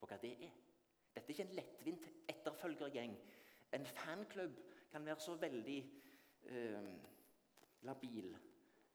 på 0.00 0.08
hva 0.10 0.18
det 0.22 0.32
er. 0.46 0.56
Dette 1.14 1.26
er 1.26 1.34
ikke 1.34 1.46
en 1.48 1.56
lettvint 1.58 2.10
etterfølgergjeng 2.30 3.16
En 3.72 3.86
fanklubb 3.86 4.56
kan 4.90 5.04
være 5.06 5.20
så 5.20 5.34
veldig 5.38 5.78
eh, 6.42 6.88
labil. 7.86 8.32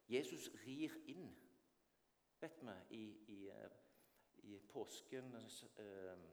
Jesus 0.09 0.49
rir 0.65 0.97
inn, 1.07 1.29
vet 2.41 2.59
vi, 2.61 2.73
i, 2.97 3.05
i, 3.31 3.37
eh, 3.49 3.77
i 4.43 4.59
påskens 4.67 5.63
eh, 5.79 6.27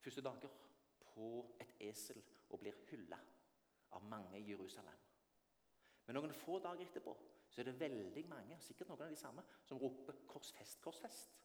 første 0.00 0.24
dager 0.24 0.56
på 1.04 1.28
et 1.60 1.76
esel 1.90 2.24
og 2.48 2.64
blir 2.64 2.80
hylla 2.88 3.20
av 3.94 4.04
mange 4.10 4.40
i 4.40 4.50
Jerusalem. 4.50 4.98
Men 6.06 6.18
noen 6.18 6.34
få 6.36 6.58
dager 6.62 6.84
etterpå 6.84 7.14
så 7.48 7.60
er 7.60 7.68
det 7.68 7.78
veldig 7.80 8.24
mange 8.28 8.58
sikkert 8.60 8.90
noen 8.90 9.06
av 9.06 9.12
de 9.12 9.16
samme, 9.16 9.44
som 9.64 9.78
roper 9.78 10.16
'korsfest, 10.26 10.80
korsfest'. 10.82 11.38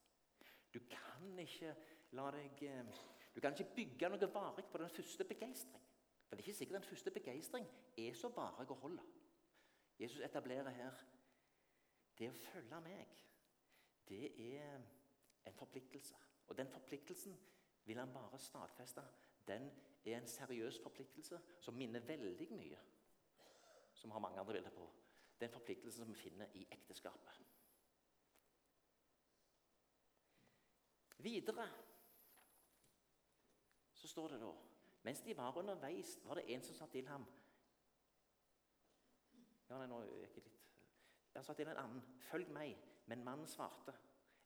Du 0.74 0.80
kan 0.90 1.40
ikke 1.40 1.76
deg 2.12 2.64
eh, 2.66 2.86
du 3.36 3.40
kan 3.42 3.54
ikke 3.54 3.76
bygge 3.76 4.10
noe 4.10 4.34
varig 4.34 4.66
på 4.66 4.78
den 4.78 4.90
første 4.90 5.24
begeistring. 5.24 5.84
For 6.28 6.36
det 6.36 6.44
er 6.44 6.48
ikke 6.48 6.58
sikkert 6.58 6.82
den 6.82 6.90
første 6.90 7.12
begeistring 7.12 7.68
er 7.98 8.14
så 8.14 8.30
varig 8.36 8.72
å 8.72 8.78
holde. 8.82 9.06
Jesus 10.00 10.20
etablerer 10.26 10.70
her 10.70 11.04
det 12.18 12.30
å 12.30 12.34
følge 12.34 12.82
meg. 12.84 13.22
Det 14.10 14.32
er 14.54 14.82
en 15.46 15.54
forpliktelse. 15.54 16.16
Og 16.48 16.58
den 16.58 16.68
forpliktelsen 16.68 17.38
vil 17.86 17.98
han 17.98 18.14
bare 18.14 18.40
stadfeste. 18.40 19.04
Den 19.48 19.70
er 20.14 20.22
en 20.22 20.28
seriøs 20.28 20.80
forpliktelse 20.84 21.40
som 21.60 21.78
minner 21.78 22.00
veldig 22.00 22.48
mye, 22.52 22.80
som 23.94 24.12
har 24.12 24.20
mange 24.20 24.40
andre 24.40 24.54
bilder 24.54 24.76
på, 24.76 24.88
den 25.40 25.52
forpliktelsen 25.52 26.06
som 26.06 26.14
vi 26.14 26.20
finner 26.20 26.56
i 26.56 26.68
ekteskapet. 26.72 27.40
Videre 31.20 31.68
så 33.94 34.08
står 34.08 34.28
det 34.28 34.42
da 34.42 34.52
Mens 35.04 35.22
de 35.22 35.38
var 35.38 35.58
underveis, 35.58 36.20
var 36.24 36.36
det 36.36 36.54
en 36.54 36.62
som 36.64 36.76
sa 36.76 36.86
til 36.88 37.08
ham 37.08 37.26
Ja, 39.70 39.78
nei, 39.78 39.88
nå 39.88 40.00
gikk 40.06 40.38
jeg 40.40 40.46
litt 40.46 40.56
Han 41.36 41.44
sa 41.44 41.54
til 41.54 41.68
en 41.68 41.78
annen, 41.78 42.02
'Følg 42.20 42.50
meg.' 42.52 42.86
Men 43.06 43.24
mannen 43.24 43.48
svarte, 43.48 43.94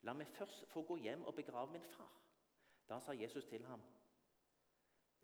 'La 0.03 0.13
meg 0.13 0.27
først 0.27 0.67
få 0.67 0.81
gå 0.81 0.95
hjem 0.95 1.25
og 1.25 1.35
begrave 1.35 1.71
min 1.71 1.83
far.' 1.83 2.21
Da 2.89 2.99
sa 2.99 3.11
Jesus 3.11 3.45
til 3.45 3.65
ham, 3.65 3.81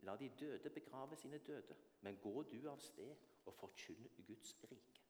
'La 0.02 0.16
de 0.16 0.30
døde 0.30 0.70
begrave 0.70 1.16
sine 1.16 1.38
døde, 1.38 1.76
men 2.02 2.18
gå 2.18 2.44
du 2.44 2.70
av 2.70 2.80
sted 2.80 3.16
og 3.46 3.54
forkynn 3.54 4.10
Guds 4.28 4.56
rike.' 4.72 5.06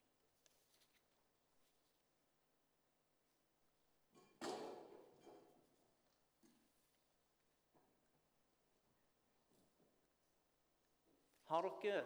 Har 11.50 11.66
dere 11.82 12.06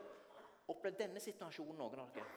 opplevd 0.71 0.99
denne 1.01 1.19
situasjonen, 1.19 1.75
noen 1.75 1.99
av 1.99 2.11
dere? 2.15 2.35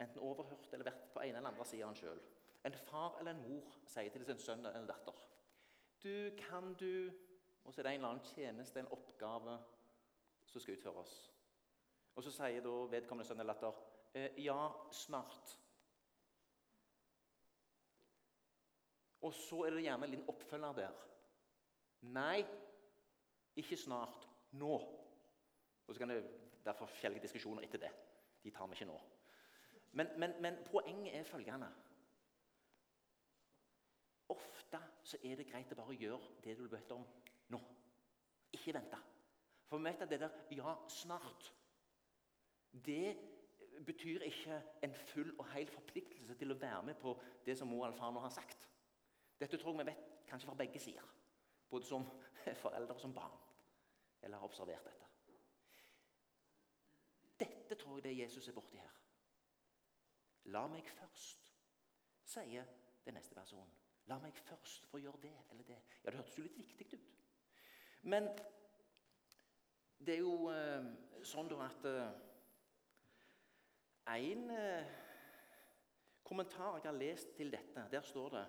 Enten 0.00 0.22
overhørt 0.24 0.72
eller 0.72 0.88
vært 0.88 1.10
på 1.12 1.20
en 1.20 1.36
eller 1.36 1.50
andre 1.50 1.66
sida 1.68 1.84
av 1.84 1.92
den 1.92 2.00
sjøl. 2.00 2.22
En 2.64 2.78
far 2.88 3.18
eller 3.20 3.34
en 3.34 3.42
mor 3.44 3.76
sier 3.92 4.08
til 4.14 4.24
sin 4.24 4.40
sønn 4.40 4.64
eller 4.64 4.88
datter 4.88 5.20
Du, 6.02 6.30
kan 6.38 6.72
du 6.80 7.12
Og 7.64 7.74
så 7.74 7.80
er 7.80 7.86
det 7.86 7.92
en 7.92 8.00
eller 8.00 8.14
annen 8.14 8.26
tjeneste, 8.34 8.80
en 8.80 8.92
oppgave, 8.94 9.58
som 10.46 10.60
skal 10.60 10.76
utføres. 10.76 11.14
Og 12.14 12.24
så 12.24 12.32
sier 12.34 12.64
da 12.64 12.72
vedkommende 12.92 13.28
sønn 13.28 13.40
eller 13.40 13.56
datter 13.56 13.78
eh, 14.18 14.40
Ja, 14.44 14.66
snart. 14.92 15.54
Og 19.22 19.34
så 19.34 19.62
er 19.66 19.70
det 19.70 19.84
gjerne 19.86 20.10
en 20.10 20.28
oppfølger 20.28 20.76
der. 20.76 20.98
Nei, 22.12 22.42
ikke 23.56 23.78
snart. 23.78 24.26
Nå. 24.58 24.74
Og 25.86 25.94
så 25.94 25.98
kan 25.98 26.10
det 26.10 26.24
være 26.64 26.74
forskjellige 26.82 27.22
diskusjoner 27.28 27.62
etter 27.62 27.86
det. 27.86 27.92
De 28.42 28.50
tar 28.50 28.66
vi 28.66 28.76
ikke 28.76 28.90
nå. 28.90 28.98
Men, 29.92 30.08
men, 30.18 30.34
men 30.42 30.58
poenget 30.70 31.14
er 31.18 31.24
følgende 31.28 31.68
Ofte 34.32 34.78
så 35.04 35.18
er 35.22 35.36
det 35.36 35.44
greit 35.50 35.72
å 35.74 35.76
bare 35.76 35.94
gjøre 36.00 36.30
det 36.44 36.54
du 36.56 36.62
blir 36.62 36.78
bedt 36.78 36.94
om. 36.94 37.02
Ikke 38.62 38.78
vente. 38.78 38.98
For 39.66 39.80
vi 39.80 39.88
vet 39.90 40.04
at 40.04 40.10
det 40.10 40.20
der 40.20 40.30
'ja, 40.50 40.74
snart' 40.88 41.52
det 42.72 43.18
betyr 43.86 44.20
ikke 44.22 44.62
en 44.82 44.94
full 44.94 45.34
og 45.38 45.48
hel 45.52 45.66
forpliktelse 45.66 46.34
til 46.34 46.52
å 46.52 46.58
være 46.58 46.82
med 46.82 46.94
på 47.00 47.14
det 47.46 47.56
som 47.58 47.68
mor 47.68 47.86
eller 47.86 47.98
far 47.98 48.20
har 48.20 48.30
sagt. 48.30 48.68
Dette 49.40 49.58
tror 49.58 49.74
jeg 49.74 49.86
vi 49.86 49.90
vet 49.90 50.26
kanskje 50.28 50.48
fra 50.48 50.54
begge 50.54 50.80
sider, 50.80 51.08
både 51.70 51.86
som 51.86 52.06
foreldre 52.64 52.94
og 52.94 53.00
som 53.00 53.14
barn. 53.14 53.38
Eller 54.22 54.38
har 54.38 54.44
observert 54.44 54.84
dette. 54.84 55.08
Dette 57.38 57.74
tror 57.74 57.98
jeg 57.98 58.04
det 58.04 58.18
Jesus 58.18 58.48
er 58.48 58.52
borti 58.52 58.78
her. 58.78 59.00
La 60.54 60.66
meg 60.70 60.86
først, 60.88 61.52
sier 62.24 62.66
den 63.04 63.18
neste 63.18 63.34
personen. 63.34 63.70
La 64.06 64.18
meg 64.18 64.34
først 64.34 64.86
få 64.90 64.98
gjøre 64.98 65.20
det 65.22 65.34
eller 65.50 65.66
det. 65.66 65.78
Ja, 66.04 66.10
Det 66.10 66.18
hørtes 66.20 66.38
jo 66.38 66.44
litt 66.44 66.78
viktig 66.78 66.98
ut. 66.98 67.21
Men 68.02 68.28
det 69.98 70.16
er 70.16 70.22
jo 70.22 70.48
eh, 70.50 70.86
sånn 71.26 71.50
at 71.62 71.84
eh, 71.86 72.08
En 74.12 74.48
eh, 74.50 74.88
kommentar 76.26 76.80
jeg 76.80 76.88
har 76.88 76.98
lest 76.98 77.36
til 77.36 77.52
dette, 77.54 77.84
der 77.92 78.02
står 78.02 78.34
det 78.34 78.42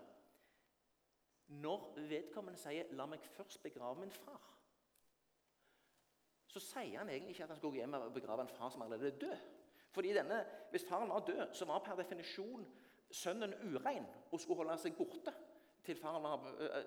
Når 1.61 1.91
vedkommende 2.09 2.57
sier 2.57 2.89
'la 2.89 3.05
meg 3.05 3.21
først 3.21 3.61
begrave 3.61 3.99
min 3.99 4.11
far', 4.11 4.49
så 6.47 6.59
sier 6.59 6.97
han 6.97 7.09
egentlig 7.09 7.35
ikke 7.35 7.43
at 7.43 7.49
han 7.49 7.57
skal 7.57 7.69
gå 7.69 7.75
hjem 7.75 7.93
og 7.93 8.13
begrave 8.13 8.41
en 8.41 8.55
far 8.57 8.69
som 8.69 8.81
allerede 8.81 9.07
er 9.13 9.19
død. 9.19 9.37
Fordi 9.91 10.13
denne, 10.13 10.45
Hvis 10.69 10.85
faren 10.89 11.09
var 11.09 11.25
død, 11.25 11.53
så 11.53 11.65
var 11.65 11.79
per 11.79 11.95
definisjon 11.95 12.65
sønnen 13.11 13.53
urein 13.53 14.05
og 14.31 14.39
skulle 14.39 14.57
holde 14.57 14.77
seg 14.77 14.97
borte 14.97 15.33
til 15.83 15.95
faren 15.95 16.23
var 16.23 16.37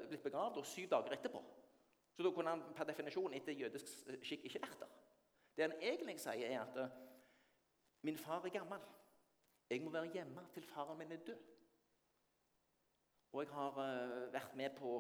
blitt 0.08 0.22
begravd, 0.22 0.56
og 0.56 0.66
syv 0.66 0.88
dager 0.88 1.12
etterpå. 1.12 1.42
Så 2.16 2.24
da 2.24 2.30
kunne 2.32 2.52
han 2.54 2.62
per 2.76 2.88
definisjon 2.88 3.34
etter 3.36 3.52
jødisk 3.52 3.90
skikk 4.24 4.46
ikke 4.48 4.62
vært 4.62 4.80
der. 4.80 4.94
Det 5.56 5.66
han 5.66 5.76
egentlig 5.80 6.16
sier, 6.20 6.48
er 6.48 6.62
at 6.62 6.78
min 8.08 8.16
far 8.20 8.44
er 8.44 8.54
gammel. 8.54 8.80
Jeg 9.70 9.82
må 9.82 9.90
være 9.90 10.12
hjemme 10.14 10.46
til 10.54 10.64
faren 10.64 10.98
min 10.98 11.12
er 11.12 11.22
død. 11.26 11.44
Og 13.32 13.42
jeg 13.42 13.52
har 13.52 13.80
vært 14.32 14.56
med 14.56 14.76
på 14.78 14.92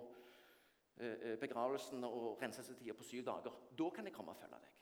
begravelsen 1.40 2.04
og 2.04 2.42
renselsestida 2.42 2.92
på 2.96 3.04
syv 3.04 3.24
dager. 3.24 3.54
Da 3.78 3.88
kan 3.94 4.08
jeg 4.08 4.14
komme 4.16 4.32
og 4.32 4.40
følge 4.40 4.60
deg. 4.60 4.72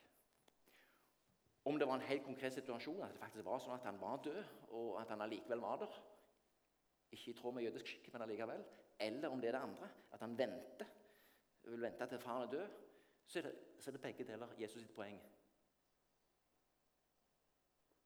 Om 1.65 1.79
det 1.79 1.89
var 1.89 1.95
en 1.95 2.09
helt 2.09 2.25
konkret 2.25 2.55
situasjon, 2.55 3.03
at 3.03 3.15
det 3.15 3.23
faktisk 3.23 3.47
var 3.47 3.63
sånn 3.63 3.79
at 3.79 3.87
han 3.89 4.01
var 4.01 4.19
død, 4.25 4.43
og 4.77 4.99
at 5.01 5.09
han 5.15 5.23
allikevel 5.25 5.63
var 5.65 5.79
der, 5.81 5.95
ikke 7.15 7.31
i 7.31 7.37
tråd 7.39 7.55
med 7.57 7.65
jødisk 7.65 7.89
skikk, 7.89 8.11
men 8.13 8.25
allikevel, 8.27 8.65
eller 9.01 9.33
om 9.33 9.41
det 9.41 9.49
er 9.49 9.57
det 9.57 9.63
andre, 9.65 9.89
at 10.13 10.21
han 10.21 10.37
venter, 10.39 10.91
vil 11.71 11.83
vente 11.83 12.07
til 12.07 12.21
faren 12.21 12.47
er 12.47 12.51
død, 12.53 12.69
så 13.27 13.39
er, 13.39 13.43
det, 13.43 13.55
så 13.79 13.91
er 13.91 13.93
det 13.93 14.03
begge 14.03 14.25
deler 14.25 14.55
Jesus 14.61 14.83
sitt 14.83 14.95
poeng. 14.95 15.21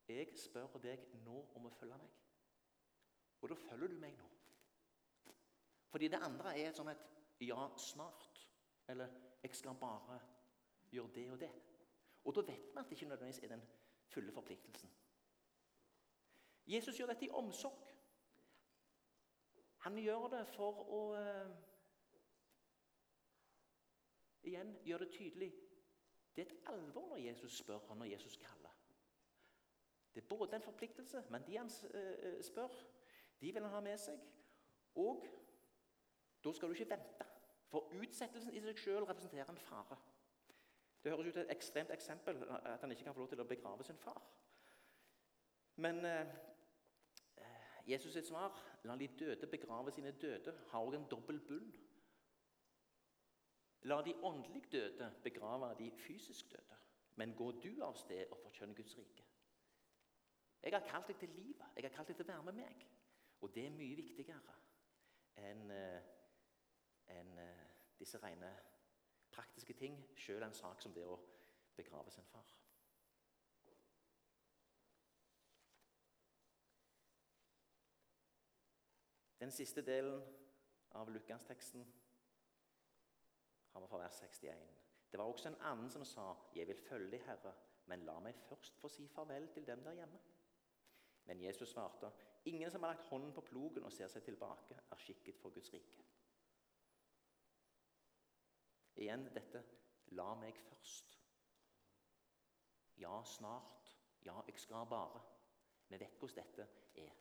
Jeg 0.08 0.32
spør 0.40 0.78
deg 0.82 1.02
nå 1.24 1.40
om 1.58 1.66
å 1.68 1.72
følge 1.74 1.98
meg. 2.00 2.12
Og 3.42 3.50
da 3.50 3.56
følger 3.60 3.92
du 3.92 3.98
meg 4.00 4.14
nå. 4.18 4.28
Fordi 5.88 6.08
det 6.08 6.20
andre 6.22 6.54
er 6.58 6.72
sånn 6.72 6.88
et 6.92 7.04
'ja, 7.40 7.68
snart', 7.76 8.46
eller 8.88 9.08
'jeg 9.42 9.54
skal 9.54 9.74
bare 9.74 10.20
gjøre 10.90 11.12
det 11.14 11.30
og 11.32 11.40
det'. 11.40 11.60
Og 12.24 12.34
da 12.34 12.40
vet 12.40 12.72
vi 12.72 12.78
at 12.78 12.84
det 12.84 12.92
ikke 12.92 13.08
nødvendigvis 13.08 13.44
er 13.44 13.48
den 13.48 13.68
fulle 14.06 14.32
forpliktelsen. 14.32 14.90
Jesus 16.66 16.98
gjør 16.98 17.06
dette 17.06 17.24
i 17.24 17.30
omsorg. 17.30 17.88
Han 19.76 19.98
gjør 19.98 20.28
det 20.28 20.46
for 20.46 20.82
å 20.92 21.00
uh, 21.16 21.67
Igjen 24.49 24.75
gjør 24.87 25.05
det 25.05 25.11
tydelig. 25.14 25.50
Det 26.37 26.45
er 26.45 26.50
et 26.50 26.71
alvor 26.73 27.09
når 27.09 27.17
Jesus 27.17 27.59
spør, 27.61 27.90
og 27.90 27.97
når 27.97 28.11
Jesus 28.14 28.37
kaller. 28.37 28.75
Det 30.14 30.23
er 30.23 30.28
både 30.28 30.57
en 30.57 30.62
forpliktelse, 30.62 31.25
men 31.31 31.47
de 31.47 31.57
han 31.57 31.71
uh, 31.95 32.43
spør, 32.43 32.69
de 33.40 33.52
vil 33.52 33.62
han 33.62 33.71
ha 33.71 33.81
med 33.81 33.99
seg. 33.99 34.21
Og 34.95 35.26
da 36.45 36.52
skal 36.52 36.69
du 36.69 36.75
ikke 36.75 36.90
vente, 36.90 37.26
for 37.69 37.93
utsettelsen 38.00 38.55
i 38.55 38.62
seg 38.64 38.78
selv 38.81 39.11
representerer 39.11 39.50
en 39.52 39.61
fare. 39.61 39.99
Det 41.05 41.12
høres 41.12 41.28
ut 41.28 41.37
som 41.37 41.43
et 41.43 41.55
ekstremt 41.55 41.90
eksempel 41.95 42.43
at 42.50 42.81
han 42.81 42.90
ikke 42.90 43.05
kan 43.05 43.14
få 43.14 43.21
lov 43.21 43.28
til 43.31 43.43
å 43.43 43.47
begrave 43.47 43.85
sin 43.87 43.99
far. 44.00 44.23
Men 45.76 46.00
eh, 46.05 46.33
Jesus 47.87 48.12
sitt 48.12 48.26
svar 48.26 48.57
La 48.85 48.97
de 48.97 49.07
døde 49.21 49.47
begrave 49.47 49.93
sine 49.93 50.11
døde 50.11 50.55
har 50.71 50.81
også 50.81 50.99
en 50.99 51.07
dobbel 51.11 51.40
bunn. 51.40 51.71
La 53.82 54.02
de 54.02 54.14
åndelig 54.23 54.73
døde 54.73 55.14
begrave 55.23 55.75
de 55.78 55.90
fysisk 55.90 56.52
døde. 56.52 56.76
Men 57.14 57.35
gå 57.35 57.50
du 57.50 57.82
av 57.82 57.94
sted 57.94 58.26
og 58.30 58.38
forkjønn 58.42 58.75
Guds 58.75 58.99
rike. 58.99 59.25
Jeg 60.62 60.75
har 60.75 60.87
kalt 60.87 61.08
deg 61.08 61.18
til 61.18 61.28
livet. 61.28 61.66
Jeg 61.76 61.85
har 61.85 61.94
kalt 61.97 62.08
deg 62.08 62.16
til 62.18 62.26
å 62.26 62.32
være 62.32 62.47
med 62.50 62.58
meg. 62.58 62.87
Og 63.40 63.54
det 63.54 63.66
er 63.66 63.75
mye 63.75 63.97
viktigere 63.99 64.54
enn 65.38 65.70
eh, 65.70 66.06
en, 67.14 67.28
uh, 67.38 67.66
disse 67.99 68.18
rene 68.23 68.50
praktiske 69.30 69.73
ting. 69.78 69.99
Selv 70.16 70.42
en 70.47 70.54
sak 70.54 70.82
som 70.82 70.94
det 70.94 71.06
å 71.06 71.18
begrave 71.76 72.11
sin 72.11 72.26
far. 72.26 72.50
Den 79.38 79.54
siste 79.54 79.82
delen 79.87 80.18
av 80.99 81.11
Lukas-teksten 81.14 81.87
har 83.78 83.87
var 83.87 83.88
fra 83.88 83.99
vers 83.99 84.20
61. 84.23 84.58
Det 85.11 85.18
var 85.18 85.25
også 85.25 85.49
en 85.49 85.61
annen 85.61 85.90
som 85.90 86.04
sa, 86.04 86.35
'Jeg 86.54 86.66
vil 86.66 86.76
følge 86.76 87.11
deg, 87.11 87.26
Herre, 87.26 87.54
men 87.87 88.04
la 88.04 88.18
meg 88.20 88.35
først 88.35 88.76
få 88.80 88.88
si 88.88 89.08
farvel 89.08 89.49
til 89.49 89.66
dem 89.66 89.85
der 89.85 89.92
hjemme.' 89.92 90.18
Men 91.25 91.42
Jesus 91.42 91.68
svarte, 91.68 92.11
'Ingen 92.44 92.70
som 92.70 92.82
har 92.82 92.94
lagt 92.94 93.06
hånden 93.06 93.32
på 93.32 93.40
plogen 93.40 93.85
og 93.85 93.92
ser 93.92 94.08
seg 94.08 94.23
tilbake, 94.23 94.80
er 94.90 94.97
skikket 94.97 95.38
for 95.38 95.50
Guds 95.50 95.73
rike.' 95.73 96.04
Igjen 98.97 99.35
dette 99.35 99.64
'la 100.06 100.35
meg 100.35 100.54
først'. 100.54 101.18
Ja, 102.97 103.25
snart. 103.25 103.97
Ja, 104.25 104.40
jeg 104.47 104.58
skal 104.58 104.87
bare. 104.87 105.20
Vi 105.88 106.00
vet 106.00 106.18
hvordan 106.18 106.44
dette 106.44 106.68
er. 106.97 107.12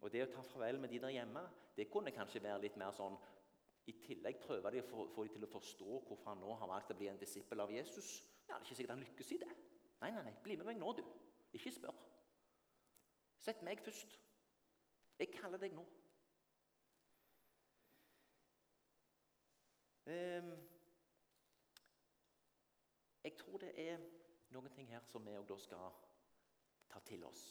Og 0.00 0.12
Det 0.12 0.22
å 0.22 0.32
ta 0.32 0.42
farvel 0.42 0.80
med 0.80 0.88
de 0.88 0.98
der 0.98 1.08
hjemme 1.08 1.50
det 1.76 1.90
kunne 1.90 2.10
kanskje 2.10 2.42
være 2.42 2.60
litt 2.60 2.76
mer 2.76 2.90
sånn 2.90 3.18
I 3.90 3.94
tillegg 4.04 4.38
prøver 4.44 4.74
de 4.74 4.82
å 4.82 4.86
få, 4.86 5.04
få 5.14 5.24
de 5.26 5.32
til 5.34 5.46
å 5.46 5.50
forstå 5.50 5.88
hvorfor 6.06 6.30
han 6.30 6.42
nå 6.42 6.54
har 6.60 6.70
valgt 6.70 6.92
å 6.94 6.98
bli 6.98 7.08
en 7.10 7.18
disippel 7.18 7.62
av 7.64 7.72
Jesus. 7.74 8.20
Ja, 8.46 8.54
det 8.54 8.60
er 8.60 8.66
ikke 8.68 8.78
sikkert 8.78 8.94
han 8.94 9.04
lykkes 9.04 9.32
i 9.34 9.38
det. 9.42 9.50
Nei, 10.00 10.10
nei, 10.14 10.22
nei, 10.26 10.34
bli 10.44 10.56
med 10.60 10.68
meg 10.70 10.78
nå, 10.80 10.92
du. 10.98 11.02
Ikke 11.58 11.72
spør. 11.74 11.96
Sett 13.40 13.64
meg 13.66 13.82
først. 13.82 14.18
Jeg 15.20 15.32
kaller 15.34 15.60
deg 15.60 15.74
nå. 15.76 15.84
Um, 20.10 20.54
jeg 23.24 23.36
tror 23.38 23.60
det 23.62 23.74
er 23.78 24.00
noen 24.54 24.72
ting 24.74 24.88
her 24.90 25.04
som 25.06 25.26
vi 25.26 25.36
òg 25.38 25.52
skal 25.60 25.92
ta 26.90 27.02
til 27.06 27.26
oss. 27.28 27.44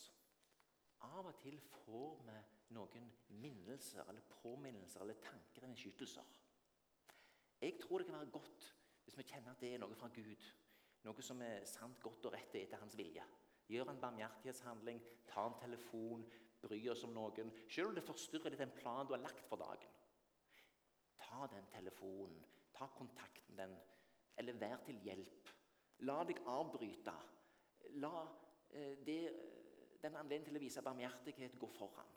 Av 1.07 1.25
og 1.25 1.35
til 1.39 1.59
får 1.63 2.23
vi 2.27 2.37
noen 2.75 3.07
minnelser 3.41 4.07
eller 4.09 4.25
påminnelser 4.41 5.03
eller 5.03 5.19
tanker 5.23 5.65
eller 5.65 5.79
skytelser. 5.79 6.25
Jeg 7.61 7.77
tror 7.79 7.99
det 7.99 8.07
kan 8.07 8.19
være 8.19 8.33
godt 8.33 8.67
hvis 9.03 9.17
vi 9.17 9.25
kjenner 9.31 9.55
at 9.55 9.61
det 9.63 9.73
er 9.73 9.81
noe 9.81 9.95
fra 9.97 10.11
Gud. 10.13 10.49
Noe 11.07 11.23
som 11.23 11.41
er 11.41 11.63
sant, 11.67 12.01
godt 12.03 12.27
og 12.27 12.35
rett 12.35 12.55
etter 12.59 12.81
hans 12.81 12.97
vilje. 12.99 13.23
Gjør 13.69 13.91
en 13.91 14.01
barmhjertighetshandling, 14.01 14.99
ta 15.29 15.45
en 15.47 15.57
telefon, 15.61 16.25
bry 16.61 16.79
oss 16.91 17.05
om 17.07 17.13
noen. 17.15 17.51
Selv 17.71 17.91
om 17.91 17.97
det 17.97 18.05
forstyrrer 18.05 18.53
litt 18.53 18.61
den 18.61 18.75
planen 18.75 19.07
du 19.07 19.15
har 19.15 19.23
lagt 19.23 19.47
for 19.47 19.61
dagen. 19.61 19.95
Ta 21.19 21.47
den 21.53 21.67
telefonen, 21.73 22.43
ta 22.75 22.89
kontakten 22.97 23.57
den, 23.59 23.75
eller 24.37 24.59
vær 24.59 24.81
til 24.85 24.99
hjelp. 25.05 25.51
La 26.07 26.21
deg 26.27 26.41
avbryte. 26.47 27.15
La 28.03 28.13
eh, 28.71 28.95
det 29.05 29.21
den 30.01 30.15
anledningen 30.15 30.47
til 30.49 30.59
å 30.59 30.63
vise 30.63 30.83
barmhjertighet 30.85 31.57
går 31.59 31.71
foran. 31.75 32.15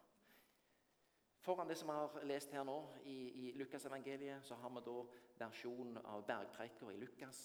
Foran 1.42 1.68
det 1.68 1.76
som 1.78 1.90
vi 1.90 1.98
har 1.98 2.24
lest 2.30 2.52
her 2.54 2.64
nå 2.64 2.76
i, 3.10 3.16
i 3.42 3.52
Lukasevangeliet, 3.58 4.44
så 4.46 4.54
har 4.62 4.70
vi 4.70 4.82
da 4.86 4.98
versjonen 5.42 5.98
av 6.06 6.22
bergpreker 6.26 6.92
i 6.92 7.00
Lukas. 7.00 7.40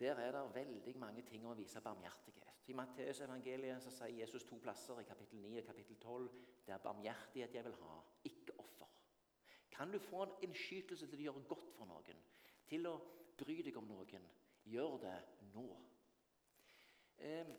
Der 0.00 0.16
er 0.20 0.32
det 0.32 0.44
veldig 0.54 0.94
mange 1.00 1.24
ting 1.28 1.44
å 1.44 1.54
vise 1.56 1.80
barmhjertighet. 1.84 2.46
I 2.66 2.74
Matteusevangeliet 2.76 3.84
sier 3.84 4.14
Jesus 4.16 4.44
to 4.48 4.56
plasser, 4.58 4.98
i 5.00 5.08
kapittel 5.08 5.38
9 5.44 5.60
og 5.60 5.68
kapittel 5.68 6.00
12, 6.00 6.30
det 6.66 6.74
er 6.74 6.82
barmhjertighet 6.82 7.54
jeg 7.54 7.64
vil 7.68 7.76
ha, 7.82 7.98
ikke 8.26 8.56
offer. 8.64 8.96
Kan 9.70 9.92
du 9.92 10.00
få 10.02 10.24
en 10.24 10.34
innskytelse 10.48 11.06
til 11.06 11.20
å 11.20 11.28
gjøre 11.28 11.44
godt 11.52 11.70
for 11.76 11.88
noen, 11.92 12.24
til 12.66 12.88
å 12.90 12.96
bry 13.38 13.60
deg 13.62 13.76
om 13.78 13.86
noen, 13.92 14.26
gjør 14.66 14.96
det 15.04 15.16
nå. 15.52 15.68
Eh, 17.22 17.52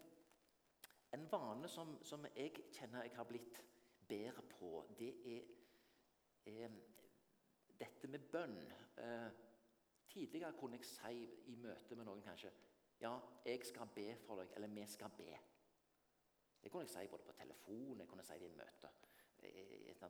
en 1.13 1.31
vane 1.31 1.67
som, 1.67 1.97
som, 2.03 2.25
jeg 2.35 2.51
kjenner 2.71 3.03
jeg 3.03 3.15
har 3.15 3.27
blitt 3.27 3.63
bedre 4.07 4.41
på, 4.41 4.85
det 4.99 5.11
er, 5.35 5.43
er 6.45 6.77
dette 7.79 8.07
med 8.07 8.19
bønn. 8.31 8.57
Eh, 8.97 9.29
tidligere 10.07 10.53
kunne 10.59 10.79
jeg 10.79 10.85
si 10.85 11.27
i 11.51 11.55
møte 11.55 11.95
med 11.95 12.07
noen 12.07 12.23
kanskje 12.25 12.53
Ja, 12.97 13.11
jeg 13.45 13.61
skal 13.65 13.89
be 13.93 14.15
for 14.25 14.41
deg, 14.41 14.55
eller 14.55 14.71
vi 14.73 14.85
skal 14.89 15.11
be. 15.17 15.35
Det 16.63 16.71
kunne 16.71 16.87
jeg 16.87 16.89
si 16.89 17.11
både 17.11 17.23
på 17.23 17.35
telefon 17.37 17.99
jeg 17.99 18.07
kunne 18.07 18.23
si 18.25 18.39
det 18.41 18.49
i 18.49 18.55
møte. 18.57 18.93
Eh, 19.43 20.07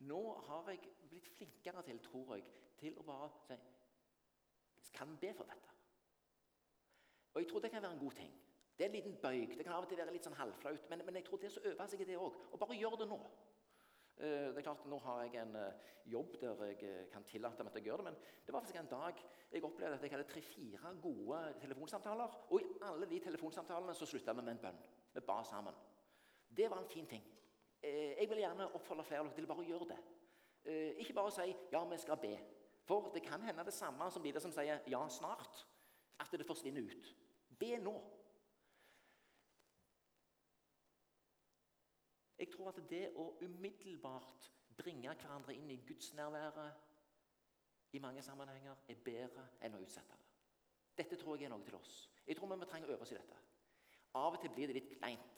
Nå 0.00 0.20
har 0.46 0.70
jeg 0.70 0.80
blitt 1.10 1.28
flinkere 1.28 1.82
til, 1.82 1.98
tror 2.00 2.34
jeg, 2.34 2.46
til 2.80 2.96
å 2.98 3.04
bare 3.04 3.28
si 3.36 3.58
Kan 4.94 5.12
be 5.20 5.34
for 5.34 5.44
dette? 5.44 5.70
Og 7.34 7.42
jeg 7.42 7.48
tror 7.50 7.60
det 7.60 7.70
kan 7.70 7.82
være 7.82 7.92
en 7.92 7.98
god 7.98 8.12
ting. 8.12 8.32
Det 8.80 8.86
er 8.86 8.88
en 8.94 8.96
liten 8.96 9.16
bøyg. 9.20 9.58
Det 9.58 9.64
kan 9.66 9.74
av 9.76 9.84
og 9.84 9.90
til 9.90 9.98
være 10.00 10.12
litt 10.14 10.24
sånn 10.24 10.38
halvflaut, 10.38 10.86
men, 10.88 11.02
men 11.04 11.16
jeg 11.18 11.26
tror 11.26 11.40
det 11.42 11.50
så 11.52 11.60
øver 11.68 11.88
seg 11.92 12.00
i 12.00 12.04
det 12.08 12.14
òg. 12.16 12.36
Og 12.48 12.60
bare 12.62 12.78
gjør 12.80 12.94
det 12.96 13.08
nå. 13.10 13.18
Eh, 14.20 14.46
det 14.54 14.58
er 14.58 14.64
klart, 14.64 14.86
Nå 14.88 14.98
har 15.04 15.18
jeg 15.22 15.42
en 15.42 15.56
eh, 15.56 15.90
jobb 16.08 16.38
der 16.40 16.62
jeg 16.64 16.78
eh, 16.88 17.02
kan 17.12 17.26
tillate 17.28 17.64
meg 17.64 17.74
at 17.74 17.76
jeg 17.76 17.90
gjør 17.90 18.00
det, 18.00 18.06
men 18.08 18.16
det 18.46 18.54
var 18.54 18.60
faktisk 18.64 18.78
en 18.80 18.88
dag 18.88 19.20
jeg 19.52 19.64
opplevde 19.64 19.98
at 19.98 20.02
jeg 20.06 20.12
hadde 20.14 20.26
tre-fire 20.28 20.92
gode 21.02 21.40
telefonsamtaler. 21.60 22.38
Og 22.48 22.62
i 22.64 22.70
alle 22.88 23.08
de 23.10 23.18
telefonsamtalene 23.24 23.94
så 23.96 24.08
slutta 24.08 24.32
vi 24.32 24.44
med 24.46 24.54
en 24.54 24.62
bønn. 24.64 24.80
Vi 25.12 25.24
ba 25.28 25.42
sammen. 25.44 25.76
Det 26.56 26.70
var 26.70 26.80
en 26.80 26.88
fin 26.88 27.06
ting. 27.06 27.24
Jeg 27.82 28.28
vil 28.28 28.42
gjerne 28.42 28.68
oppfordre 28.76 29.04
flere 29.08 29.32
til 29.36 29.48
bare 29.48 29.64
å 29.64 29.68
gjøre 29.68 29.88
det. 29.92 30.00
Ikke 31.00 31.16
bare 31.16 31.32
si 31.32 31.56
'ja, 31.72 31.84
vi 31.84 31.96
skal 31.96 32.16
be'. 32.16 32.40
For 32.84 33.10
det 33.14 33.22
kan 33.22 33.42
hende 33.42 33.64
det 33.64 33.72
samme 33.72 34.10
som 34.10 34.22
de 34.22 34.40
som 34.40 34.52
sier 34.52 34.80
'ja, 34.86 35.08
snart', 35.08 35.66
at 36.20 36.32
det 36.32 36.46
forsvinner 36.46 36.82
ut. 36.82 37.14
Be 37.58 37.76
nå. 37.78 38.19
Jeg 42.40 42.48
tror 42.48 42.70
at 42.70 42.78
det 42.88 43.10
å 43.20 43.26
umiddelbart 43.44 44.46
bringe 44.78 45.12
hverandre 45.12 45.54
inn 45.54 45.70
i 45.70 45.82
gudsnærværet 45.84 46.72
i 47.92 47.98
mange 48.00 48.22
sammenhenger 48.22 48.78
er 48.88 49.02
bedre 49.04 49.44
enn 49.60 49.76
å 49.76 49.80
utsette 49.84 50.16
det. 50.16 50.28
Dette 51.02 51.18
tror 51.20 51.36
jeg 51.36 51.50
er 51.50 51.52
noe 51.52 51.66
til 51.66 51.76
oss. 51.76 52.08
Jeg 52.26 52.38
tror 52.38 52.54
vi 52.54 52.68
trenger 52.70 52.88
å 52.88 52.94
øve 52.94 53.04
oss 53.04 53.12
i 53.12 53.18
dette. 53.18 53.36
Av 54.16 54.32
og 54.32 54.40
til 54.40 54.52
blir 54.54 54.70
det 54.70 54.78
litt 54.78 54.94
kleint. 54.96 55.36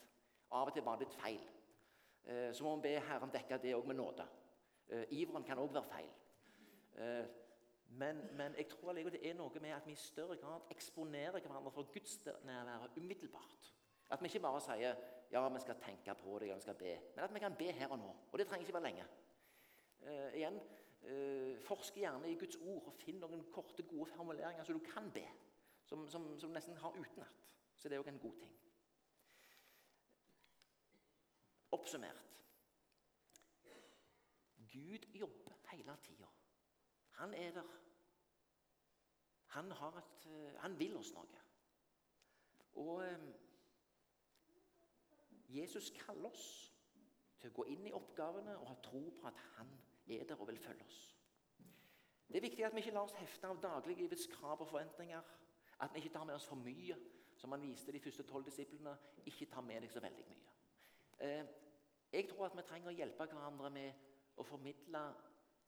Av 0.53 0.71
og 0.71 0.77
til 0.77 0.85
bare 0.87 1.03
litt 1.03 1.17
feil. 1.19 1.43
Eh, 2.25 2.51
så 2.55 2.65
må 2.65 2.77
vi 2.77 2.87
be 2.87 3.05
Herren 3.09 3.33
dekke 3.35 3.59
det 3.63 3.75
òg 3.75 3.89
med 3.91 3.99
nåde. 3.99 4.27
Eh, 4.89 5.17
iveren 5.19 5.47
kan 5.49 5.59
òg 5.59 5.75
være 5.75 5.91
feil. 5.91 6.13
Eh, 7.03 7.25
men, 7.99 8.23
men, 8.37 8.55
jeg 8.57 8.69
tror 8.71 8.95
det 8.95 9.21
er 9.27 9.35
noe 9.37 9.61
med 9.61 9.75
at 9.75 9.87
vi 9.87 9.93
i 9.93 10.01
større 10.01 10.37
grad 10.41 10.71
eksponerer 10.71 11.41
hverandre 11.41 11.75
for 11.75 11.91
gudsnærværet 11.93 12.97
umiddelbart. 12.97 13.73
At 14.11 14.23
vi 14.23 14.31
ikke 14.31 14.47
bare 14.47 14.63
sier 14.65 14.95
ja, 15.33 15.49
vi 15.49 15.61
skal 15.61 15.81
tenke 15.81 16.15
på 16.15 16.39
det, 16.39 16.47
ja, 16.47 16.55
vi 16.55 16.61
skal 16.61 16.75
be. 16.75 17.01
Men 17.15 17.25
at 17.25 17.35
vi 17.35 17.39
kan 17.39 17.57
be 17.59 17.73
her 17.73 17.89
og 17.89 17.99
nå. 17.99 18.17
Og 18.33 18.39
det 18.39 18.47
trenger 18.47 18.67
ikke 18.67 18.75
være 18.75 18.83
lenge. 18.83 19.05
Uh, 20.03 20.35
igjen, 20.35 20.61
uh, 21.03 21.59
Forsk 21.61 21.95
gjerne 21.95 22.31
i 22.31 22.39
Guds 22.39 22.57
ord 22.57 22.91
og 22.91 22.99
finn 23.01 23.21
noen 23.23 23.45
korte, 23.53 23.83
gode 23.83 24.11
formuleringer 24.13 24.65
som 24.65 24.79
du 24.79 24.85
kan 24.93 25.09
be. 25.15 25.25
Som, 25.85 26.09
som, 26.09 26.27
som 26.39 26.51
du 26.51 26.55
nesten 26.55 26.77
har 26.77 26.99
utenat. 26.99 27.47
Så 27.77 27.89
det 27.89 27.97
er 27.97 28.05
òg 28.05 28.11
en 28.13 28.21
god 28.21 28.37
ting. 28.43 28.59
Oppsummert 31.73 32.29
Gud 34.73 35.09
jobber 35.15 35.57
hele 35.71 35.97
tida. 36.05 36.29
Han 37.21 37.35
er 37.35 37.51
der. 37.57 37.79
Han, 39.53 39.73
et, 39.73 40.27
uh, 40.27 40.61
han 40.61 40.79
vil 40.79 40.97
oss 40.97 41.13
noe. 41.17 41.41
Og 42.81 43.05
Jesus 45.53 45.91
kaller 45.99 46.31
oss 46.31 46.73
til 47.41 47.51
å 47.51 47.57
gå 47.57 47.65
inn 47.75 47.87
i 47.89 47.95
oppgavene 47.97 48.55
og 48.61 48.69
ha 48.71 48.77
tro 48.85 49.03
på 49.19 49.29
at 49.29 49.41
han 49.57 49.73
er 50.11 50.25
der 50.29 50.41
og 50.41 50.49
vil 50.49 50.61
følge 50.63 50.85
oss. 50.87 51.01
Det 52.29 52.39
er 52.39 52.47
viktig 52.47 52.65
at 52.65 52.75
vi 52.75 52.81
ikke 52.81 52.95
lar 52.95 53.09
oss 53.09 53.19
hefte 53.19 53.49
av 53.49 53.61
dagliglivets 53.61 54.29
krav 54.33 54.63
og 54.63 54.69
forventninger. 54.71 55.33
At 55.85 55.93
vi 55.93 56.01
ikke 56.01 56.15
tar 56.15 56.25
med 56.25 56.35
oss 56.35 56.47
for 56.49 56.57
mye, 56.57 56.97
som 57.37 57.53
han 57.53 57.63
viste 57.63 57.93
de 57.93 58.01
første 58.01 58.25
tolv 58.29 58.47
disiplene. 58.47 58.95
Ikke 59.27 59.51
tar 59.53 59.65
med 59.67 59.83
deg 59.83 59.93
så 59.93 60.01
veldig 60.01 60.25
mye. 60.29 60.55
Eh, 61.27 61.51
jeg 62.13 62.29
tror 62.31 62.47
at 62.47 62.57
vi 62.57 62.65
trenger 62.69 62.93
å 62.93 62.97
hjelpe 62.97 63.27
hverandre 63.27 63.71
med 63.75 64.39
å 64.41 64.47
formidle 64.47 65.03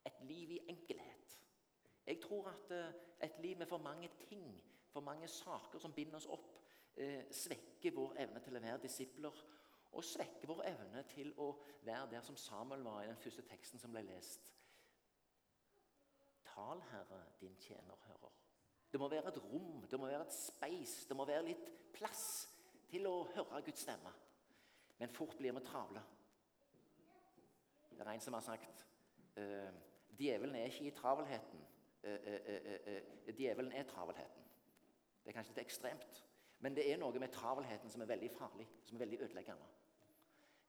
et 0.08 0.22
liv 0.28 0.54
i 0.56 0.62
enkelhet. 0.72 1.36
Jeg 2.06 2.20
tror 2.22 2.48
at 2.52 2.72
eh, 2.72 2.96
et 3.26 3.36
liv 3.42 3.58
med 3.58 3.68
for 3.68 3.82
mange 3.84 4.08
ting, 4.28 4.46
for 4.92 5.04
mange 5.04 5.28
saker 5.28 5.82
som 5.82 5.92
binder 5.92 6.16
oss 6.16 6.30
opp, 6.32 6.60
eh, 6.96 7.24
svekker 7.30 7.96
vår 7.96 8.16
evne 8.24 8.40
til 8.44 8.56
å 8.56 8.64
være 8.64 8.82
disipler 8.86 9.44
og 9.94 10.04
svekke 10.04 10.48
vår 10.48 10.62
evne 10.68 11.02
til 11.10 11.32
å 11.40 11.50
være 11.86 12.10
der 12.14 12.24
som 12.26 12.36
Samuel 12.36 12.82
var 12.86 13.02
i 13.02 13.10
den 13.10 13.20
første 13.20 13.44
teksten 13.48 13.80
som 13.80 13.92
ble 13.94 14.02
lest. 14.08 14.50
Tal, 16.54 16.82
Herre, 16.90 17.20
din 17.40 17.56
tjener 17.58 17.98
hører. 18.06 18.32
Det 18.92 19.00
må 19.00 19.08
være 19.08 19.28
et 19.28 19.40
rom, 19.42 19.86
det 19.90 19.98
må 20.00 20.06
være 20.06 20.26
et 20.26 20.34
space, 20.34 21.08
det 21.08 21.16
må 21.16 21.26
være 21.26 21.48
litt 21.48 21.70
plass 21.94 22.26
til 22.90 23.08
å 23.10 23.24
høre 23.34 23.62
Guds 23.66 23.82
stemme. 23.86 24.12
Men 25.00 25.10
fort 25.10 25.34
blir 25.38 25.54
vi 25.56 25.62
travle. 25.66 26.02
Det 27.90 28.02
er 28.02 28.12
en 28.12 28.22
som 28.22 28.34
har 28.34 28.44
sagt 28.46 28.86
uh, 29.38 29.72
Djevelen 30.18 30.54
er 30.54 30.70
ikke 30.70 30.86
i 30.86 30.94
travelheten. 30.94 31.66
Uh, 32.04 32.30
uh, 32.30 33.34
djevelen 33.34 33.72
er 33.72 33.86
travelheten. 33.90 34.46
Det 35.24 35.32
er 35.32 35.36
kanskje 35.38 35.54
litt 35.54 35.64
ekstremt. 35.64 36.22
Men 36.62 36.76
det 36.76 36.86
er 36.86 37.00
noe 37.00 37.18
med 37.18 37.32
travelheten 37.34 37.90
som 37.90 38.04
er 38.04 38.12
veldig 38.14 38.30
farlig, 38.38 38.66
som 38.86 38.96
er 38.96 39.04
veldig 39.04 39.20
ødeleggende. 39.26 39.66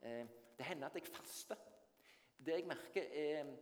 Eh, 0.01 0.27
det 0.57 0.65
hender 0.65 0.87
at 0.87 0.95
jeg 0.95 1.07
faster. 1.07 1.55
Det 2.45 2.59
jeg 2.59 2.67
merker 2.67 3.07
er 3.11 3.39
eh, 3.39 3.55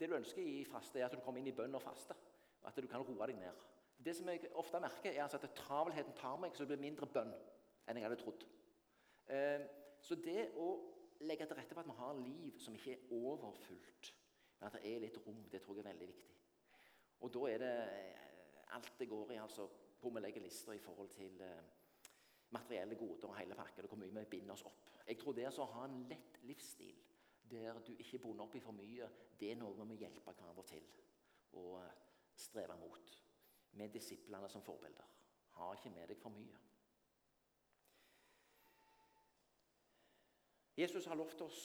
Det 0.00 0.08
du 0.10 0.14
ønsker 0.14 0.42
i 0.42 0.64
faste, 0.64 0.98
er 0.98 1.06
at 1.06 1.12
du 1.12 1.20
kommer 1.20 1.40
inn 1.40 1.50
i 1.50 1.56
bønn 1.56 1.74
og 1.74 1.82
faste. 1.82 2.14
Og 2.62 2.68
at 2.68 2.82
du 2.82 2.88
kan 2.90 3.04
roe 3.04 3.26
deg 3.26 3.38
ned. 3.38 3.60
Det 4.04 4.16
som 4.16 4.28
jeg 4.28 4.50
ofte 4.58 4.80
merker, 4.80 5.12
er 5.12 5.22
altså 5.22 5.38
at 5.42 5.54
travelheten 5.54 6.16
tar 6.18 6.40
meg, 6.42 6.56
så 6.56 6.64
det 6.64 6.74
blir 6.74 6.88
mindre 6.88 7.06
bønn 7.06 7.30
enn 7.86 7.98
jeg 7.98 8.06
hadde 8.06 8.18
trodd. 8.22 8.46
Eh, 9.30 9.62
så 10.02 10.18
det 10.18 10.48
å 10.58 10.72
legge 11.22 11.46
til 11.46 11.58
rette 11.58 11.74
for 11.74 11.84
at 11.84 11.90
vi 11.90 11.98
har 12.00 12.18
liv 12.18 12.58
som 12.58 12.74
ikke 12.74 12.96
er 12.96 13.12
overfullt, 13.14 14.10
men 14.58 14.66
at 14.66 14.78
det 14.78 14.90
er 14.90 15.04
litt 15.04 15.20
rom, 15.26 15.44
det 15.50 15.62
tror 15.62 15.78
jeg 15.78 15.84
er 15.84 15.90
veldig 15.92 16.08
viktig. 16.10 16.34
Og 17.22 17.30
da 17.34 17.46
er 17.52 17.62
det 17.62 17.74
alt 18.74 18.98
det 18.98 19.08
går 19.10 19.36
i, 19.36 19.38
altså 19.42 19.68
hvor 20.00 20.10
vi 20.10 20.22
legger 20.24 20.42
lister 20.42 20.74
i 20.74 20.82
forhold 20.82 21.08
til 21.14 21.38
materielle 22.52 22.96
goder 23.00 23.28
og 23.28 23.38
hele 23.38 23.56
pakken, 23.56 23.86
hvor 23.88 24.00
mye 24.00 24.14
vi 24.18 24.24
binder 24.36 24.54
oss 24.54 24.66
opp. 24.68 24.90
Jeg 25.06 25.18
tror 25.18 25.36
det 25.36 25.48
å 25.50 25.68
ha 25.74 25.86
en 25.86 26.02
lett 26.10 26.38
livsstil 26.48 26.98
der 27.52 27.80
du 27.84 27.92
ikke 27.98 28.18
er 28.18 28.40
opp 28.40 28.54
i 28.56 28.60
for 28.64 28.76
mye, 28.76 29.08
det 29.40 29.50
er 29.52 29.58
noe 29.60 29.76
vi 29.76 29.86
må 29.88 29.96
hjelpe 30.00 30.32
hverandre 30.32 30.64
til 30.68 30.84
å 31.60 31.64
eh, 31.82 31.96
streve 32.34 32.76
mot. 32.80 33.18
Med 33.80 33.92
disiplene 33.92 34.48
som 34.52 34.64
forbilder. 34.64 35.08
Ha 35.56 35.70
ikke 35.74 35.90
med 35.94 36.10
deg 36.10 36.18
for 36.20 36.32
mye. 36.32 36.58
Jesus 40.76 41.06
har 41.08 41.16
lovt 41.16 41.40
oss 41.44 41.62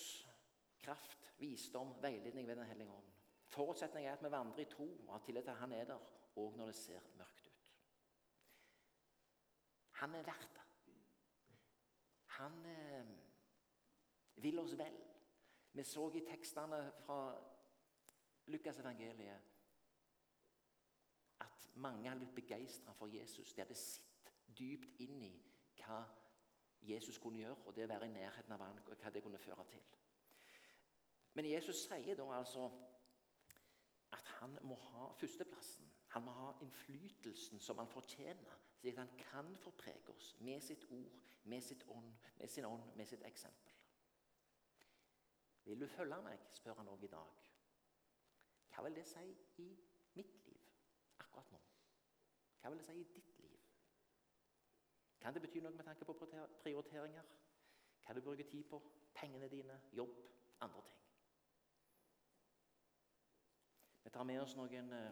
kraft, 0.79 1.33
visdom, 1.39 1.95
veiledning 2.03 2.47
ved 2.47 2.55
Den 2.55 2.69
hellige 2.69 2.91
ånd. 2.91 3.11
Forutsetningen 3.47 4.11
er 4.11 4.15
at 4.15 4.23
vi 4.23 4.31
vandrer 4.31 4.63
i 4.63 4.69
tro 4.71 4.87
og 5.07 5.13
har 5.13 5.23
tillit 5.25 5.43
til 5.43 5.51
at 5.51 5.61
Han 5.63 5.75
er 5.75 5.85
der, 5.91 6.07
òg 6.35 6.57
når 6.57 6.71
det 6.71 6.75
ser 6.75 7.11
mørkt 7.19 7.47
ut. 7.47 7.73
Han 10.01 10.15
er 10.15 10.27
verdt 10.27 10.55
det. 10.55 10.66
Han 12.37 12.65
eh, 12.65 13.05
vil 14.35 14.59
oss 14.59 14.77
vel. 14.77 14.97
Vi 15.73 15.83
så 15.83 16.07
i 16.15 16.23
tekstene 16.25 16.79
fra 17.05 17.19
Lukas 18.47 18.79
evangeliet 18.79 19.53
at 21.39 21.69
mange 21.75 22.09
hadde 22.09 22.19
blitt 22.25 22.35
begeistra 22.35 22.93
for 22.93 23.07
Jesus. 23.07 23.53
De 23.53 23.61
hadde 23.61 23.75
sett 23.75 24.31
dypt 24.57 24.99
inn 25.03 25.21
i 25.23 25.33
hva 25.77 26.01
Jesus 26.81 27.17
kunne 27.19 27.41
gjøre, 27.41 27.57
og 27.65 27.75
det 27.75 27.85
å 27.85 27.91
være 27.91 28.07
i 28.07 28.13
nærheten 28.13 28.53
av 28.53 28.63
ham, 28.63 28.79
hva 28.85 29.11
det 29.13 29.23
kunne 29.23 29.41
føre 29.41 29.65
til. 29.69 29.83
Men 31.33 31.49
Jesus 31.49 31.83
sier 31.85 32.15
da 32.17 32.25
altså 32.37 32.69
at 34.15 34.29
han 34.39 34.57
må 34.65 34.77
ha 34.87 35.11
førsteplassen. 35.19 35.89
Han 36.15 36.23
må 36.25 36.31
ha 36.31 36.53
innflytelsen 36.61 37.59
som 37.59 37.77
han 37.77 37.89
fortjener, 37.91 38.61
slik 38.77 38.97
at 38.97 38.99
han 38.99 39.17
kan 39.17 39.55
forprege 39.57 40.09
oss 40.13 40.35
med 40.39 40.61
sitt 40.61 40.85
ord, 40.89 41.19
med, 41.43 41.61
sitt 41.61 41.83
ånd, 41.87 42.13
med 42.37 42.47
sin 42.47 42.65
ånd, 42.65 42.83
med 42.95 43.05
sitt 43.05 43.25
eksempel. 43.25 43.73
Vil 45.65 45.81
du 45.81 45.87
følge 45.87 46.21
meg, 46.23 46.39
spør 46.51 46.73
han 46.73 46.87
òg 46.87 47.03
i 47.03 47.07
dag. 47.11 47.47
Hva 48.71 48.83
vil 48.85 48.95
det 48.95 49.07
si 49.09 49.25
i 49.57 49.67
mitt 50.13 50.45
liv 50.45 50.69
akkurat 51.19 51.51
nå? 51.51 51.59
Hva 52.61 52.69
vil 52.69 52.79
det 52.79 52.85
si 52.85 52.99
i 53.01 53.07
ditt 53.15 53.39
liv? 53.39 53.57
Kan 55.19 55.33
det 55.33 55.41
bety 55.41 55.59
noe 55.59 55.75
med 55.75 55.83
tanke 55.83 56.05
på 56.05 56.15
prioriteringer? 56.63 57.35
Hva 58.05 58.13
du 58.13 58.21
bruker 58.21 58.47
tid 58.47 58.63
på? 58.69 58.79
Pengene 59.13 59.49
dine, 59.49 59.81
jobb, 59.91 60.13
andre 60.61 60.81
ting. 60.81 61.01
Vi 64.03 64.09
tar 64.09 64.23
med 64.23 64.39
oss 64.41 64.55
noen, 64.55 64.93
eh, 64.93 65.11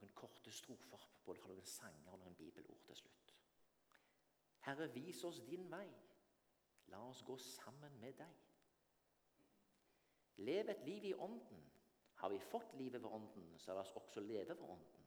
noen 0.00 0.14
korte 0.14 0.52
strofer 0.54 1.06
både 1.24 1.40
fra 1.40 1.52
noen 1.52 1.66
sanger 1.66 2.12
og 2.12 2.20
noen 2.22 2.36
bibelord 2.38 2.84
til 2.86 2.96
slutt. 2.96 3.32
Herre, 4.66 4.88
vis 4.92 5.22
oss 5.24 5.40
din 5.46 5.66
vei. 5.70 5.86
La 6.88 7.00
oss 7.04 7.22
gå 7.26 7.36
sammen 7.42 7.98
med 8.00 8.16
deg. 8.20 8.44
Lev 10.48 10.70
et 10.70 10.84
liv 10.86 11.10
i 11.10 11.14
Ånden. 11.14 11.64
Har 12.18 12.32
vi 12.32 12.38
fått 12.38 12.74
livet 12.74 13.02
ved 13.02 13.10
Ånden, 13.10 13.50
så 13.58 13.74
la 13.74 13.82
oss 13.84 13.92
også 13.96 14.20
leve 14.20 14.56
ved 14.56 14.64
Ånden. 14.64 15.04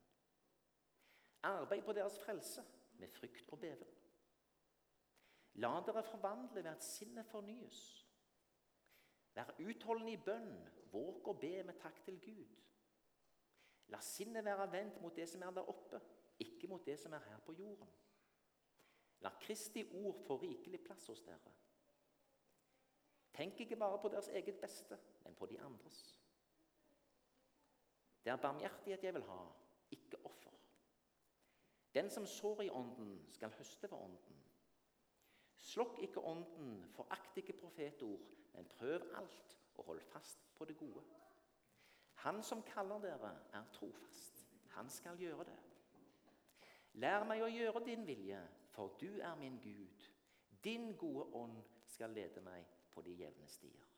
Arbeid 1.43 1.84
på 1.84 1.93
deres 1.93 2.19
frelse 2.21 2.63
med 2.99 3.10
frykt 3.10 3.49
og 3.49 3.60
beven. 3.60 3.97
La 5.60 5.71
dere 5.86 6.04
forvandle 6.04 6.63
ved 6.63 6.71
at 6.71 6.84
sinnet 6.84 7.25
fornyes. 7.27 7.82
Vær 9.36 9.51
utholdende 9.60 10.13
i 10.13 10.21
bønn, 10.25 10.54
våk 10.91 11.27
og 11.27 11.39
be 11.39 11.63
med 11.63 11.80
takk 11.80 12.04
til 12.06 12.19
Gud. 12.23 12.58
La 13.91 13.99
sinnet 14.01 14.45
være 14.45 14.69
vendt 14.71 15.01
mot 15.01 15.15
det 15.15 15.27
som 15.30 15.41
er 15.43 15.51
der 15.56 15.67
oppe, 15.67 15.99
ikke 16.39 16.67
mot 16.67 16.86
det 16.86 16.97
som 16.99 17.13
er 17.13 17.23
her 17.27 17.39
på 17.45 17.54
jorden. 17.54 17.89
La 19.21 19.30
Kristi 19.41 19.84
ord 19.93 20.23
få 20.25 20.38
rikelig 20.41 20.80
plass 20.84 21.08
hos 21.12 21.21
dere. 21.21 21.54
Tenk 23.34 23.60
ikke 23.60 23.75
bare 23.75 23.99
på 24.01 24.10
deres 24.10 24.27
eget 24.27 24.60
beste, 24.62 24.97
men 25.23 25.36
på 25.36 25.45
de 25.45 25.60
andres. 25.60 25.99
Det 28.23 28.32
er 28.32 28.41
barmhjertighet 28.41 29.04
jeg 29.04 29.13
vil 29.13 29.23
ha, 29.23 29.39
ikke 29.91 30.17
offer. 30.25 30.51
Den 31.93 32.10
som 32.10 32.25
sår 32.25 32.62
i 32.62 32.69
Ånden, 32.69 33.27
skal 33.32 33.54
høste 33.58 33.91
ved 33.91 33.97
Ånden. 33.97 34.43
Slokk 35.58 35.99
ikke 35.99 36.21
Ånden, 36.21 36.86
forakt 36.95 37.38
ikke 37.38 37.54
profetord, 37.54 38.19
men 38.54 38.67
prøv 38.67 39.01
alt 39.15 39.58
og 39.75 39.86
hold 39.86 40.01
fast 40.01 40.56
på 40.56 40.65
det 40.65 40.77
gode. 40.77 41.04
Han 42.21 42.43
som 42.43 42.62
kaller 42.63 42.99
dere, 43.01 43.31
er 43.53 43.63
trofast. 43.73 44.45
Han 44.75 44.89
skal 44.89 45.17
gjøre 45.19 45.45
det. 45.49 45.60
Lær 47.01 47.23
meg 47.25 47.41
å 47.41 47.49
gjøre 47.49 47.81
din 47.86 48.03
vilje, 48.07 48.41
for 48.75 48.93
du 49.01 49.19
er 49.19 49.36
min 49.39 49.57
Gud. 49.63 50.10
Din 50.63 50.91
gode 50.97 51.25
ånd 51.36 51.57
skal 51.88 52.13
lede 52.13 52.43
meg 52.45 52.67
på 52.93 53.01
de 53.01 53.15
jevne 53.23 53.47
stier. 53.49 53.90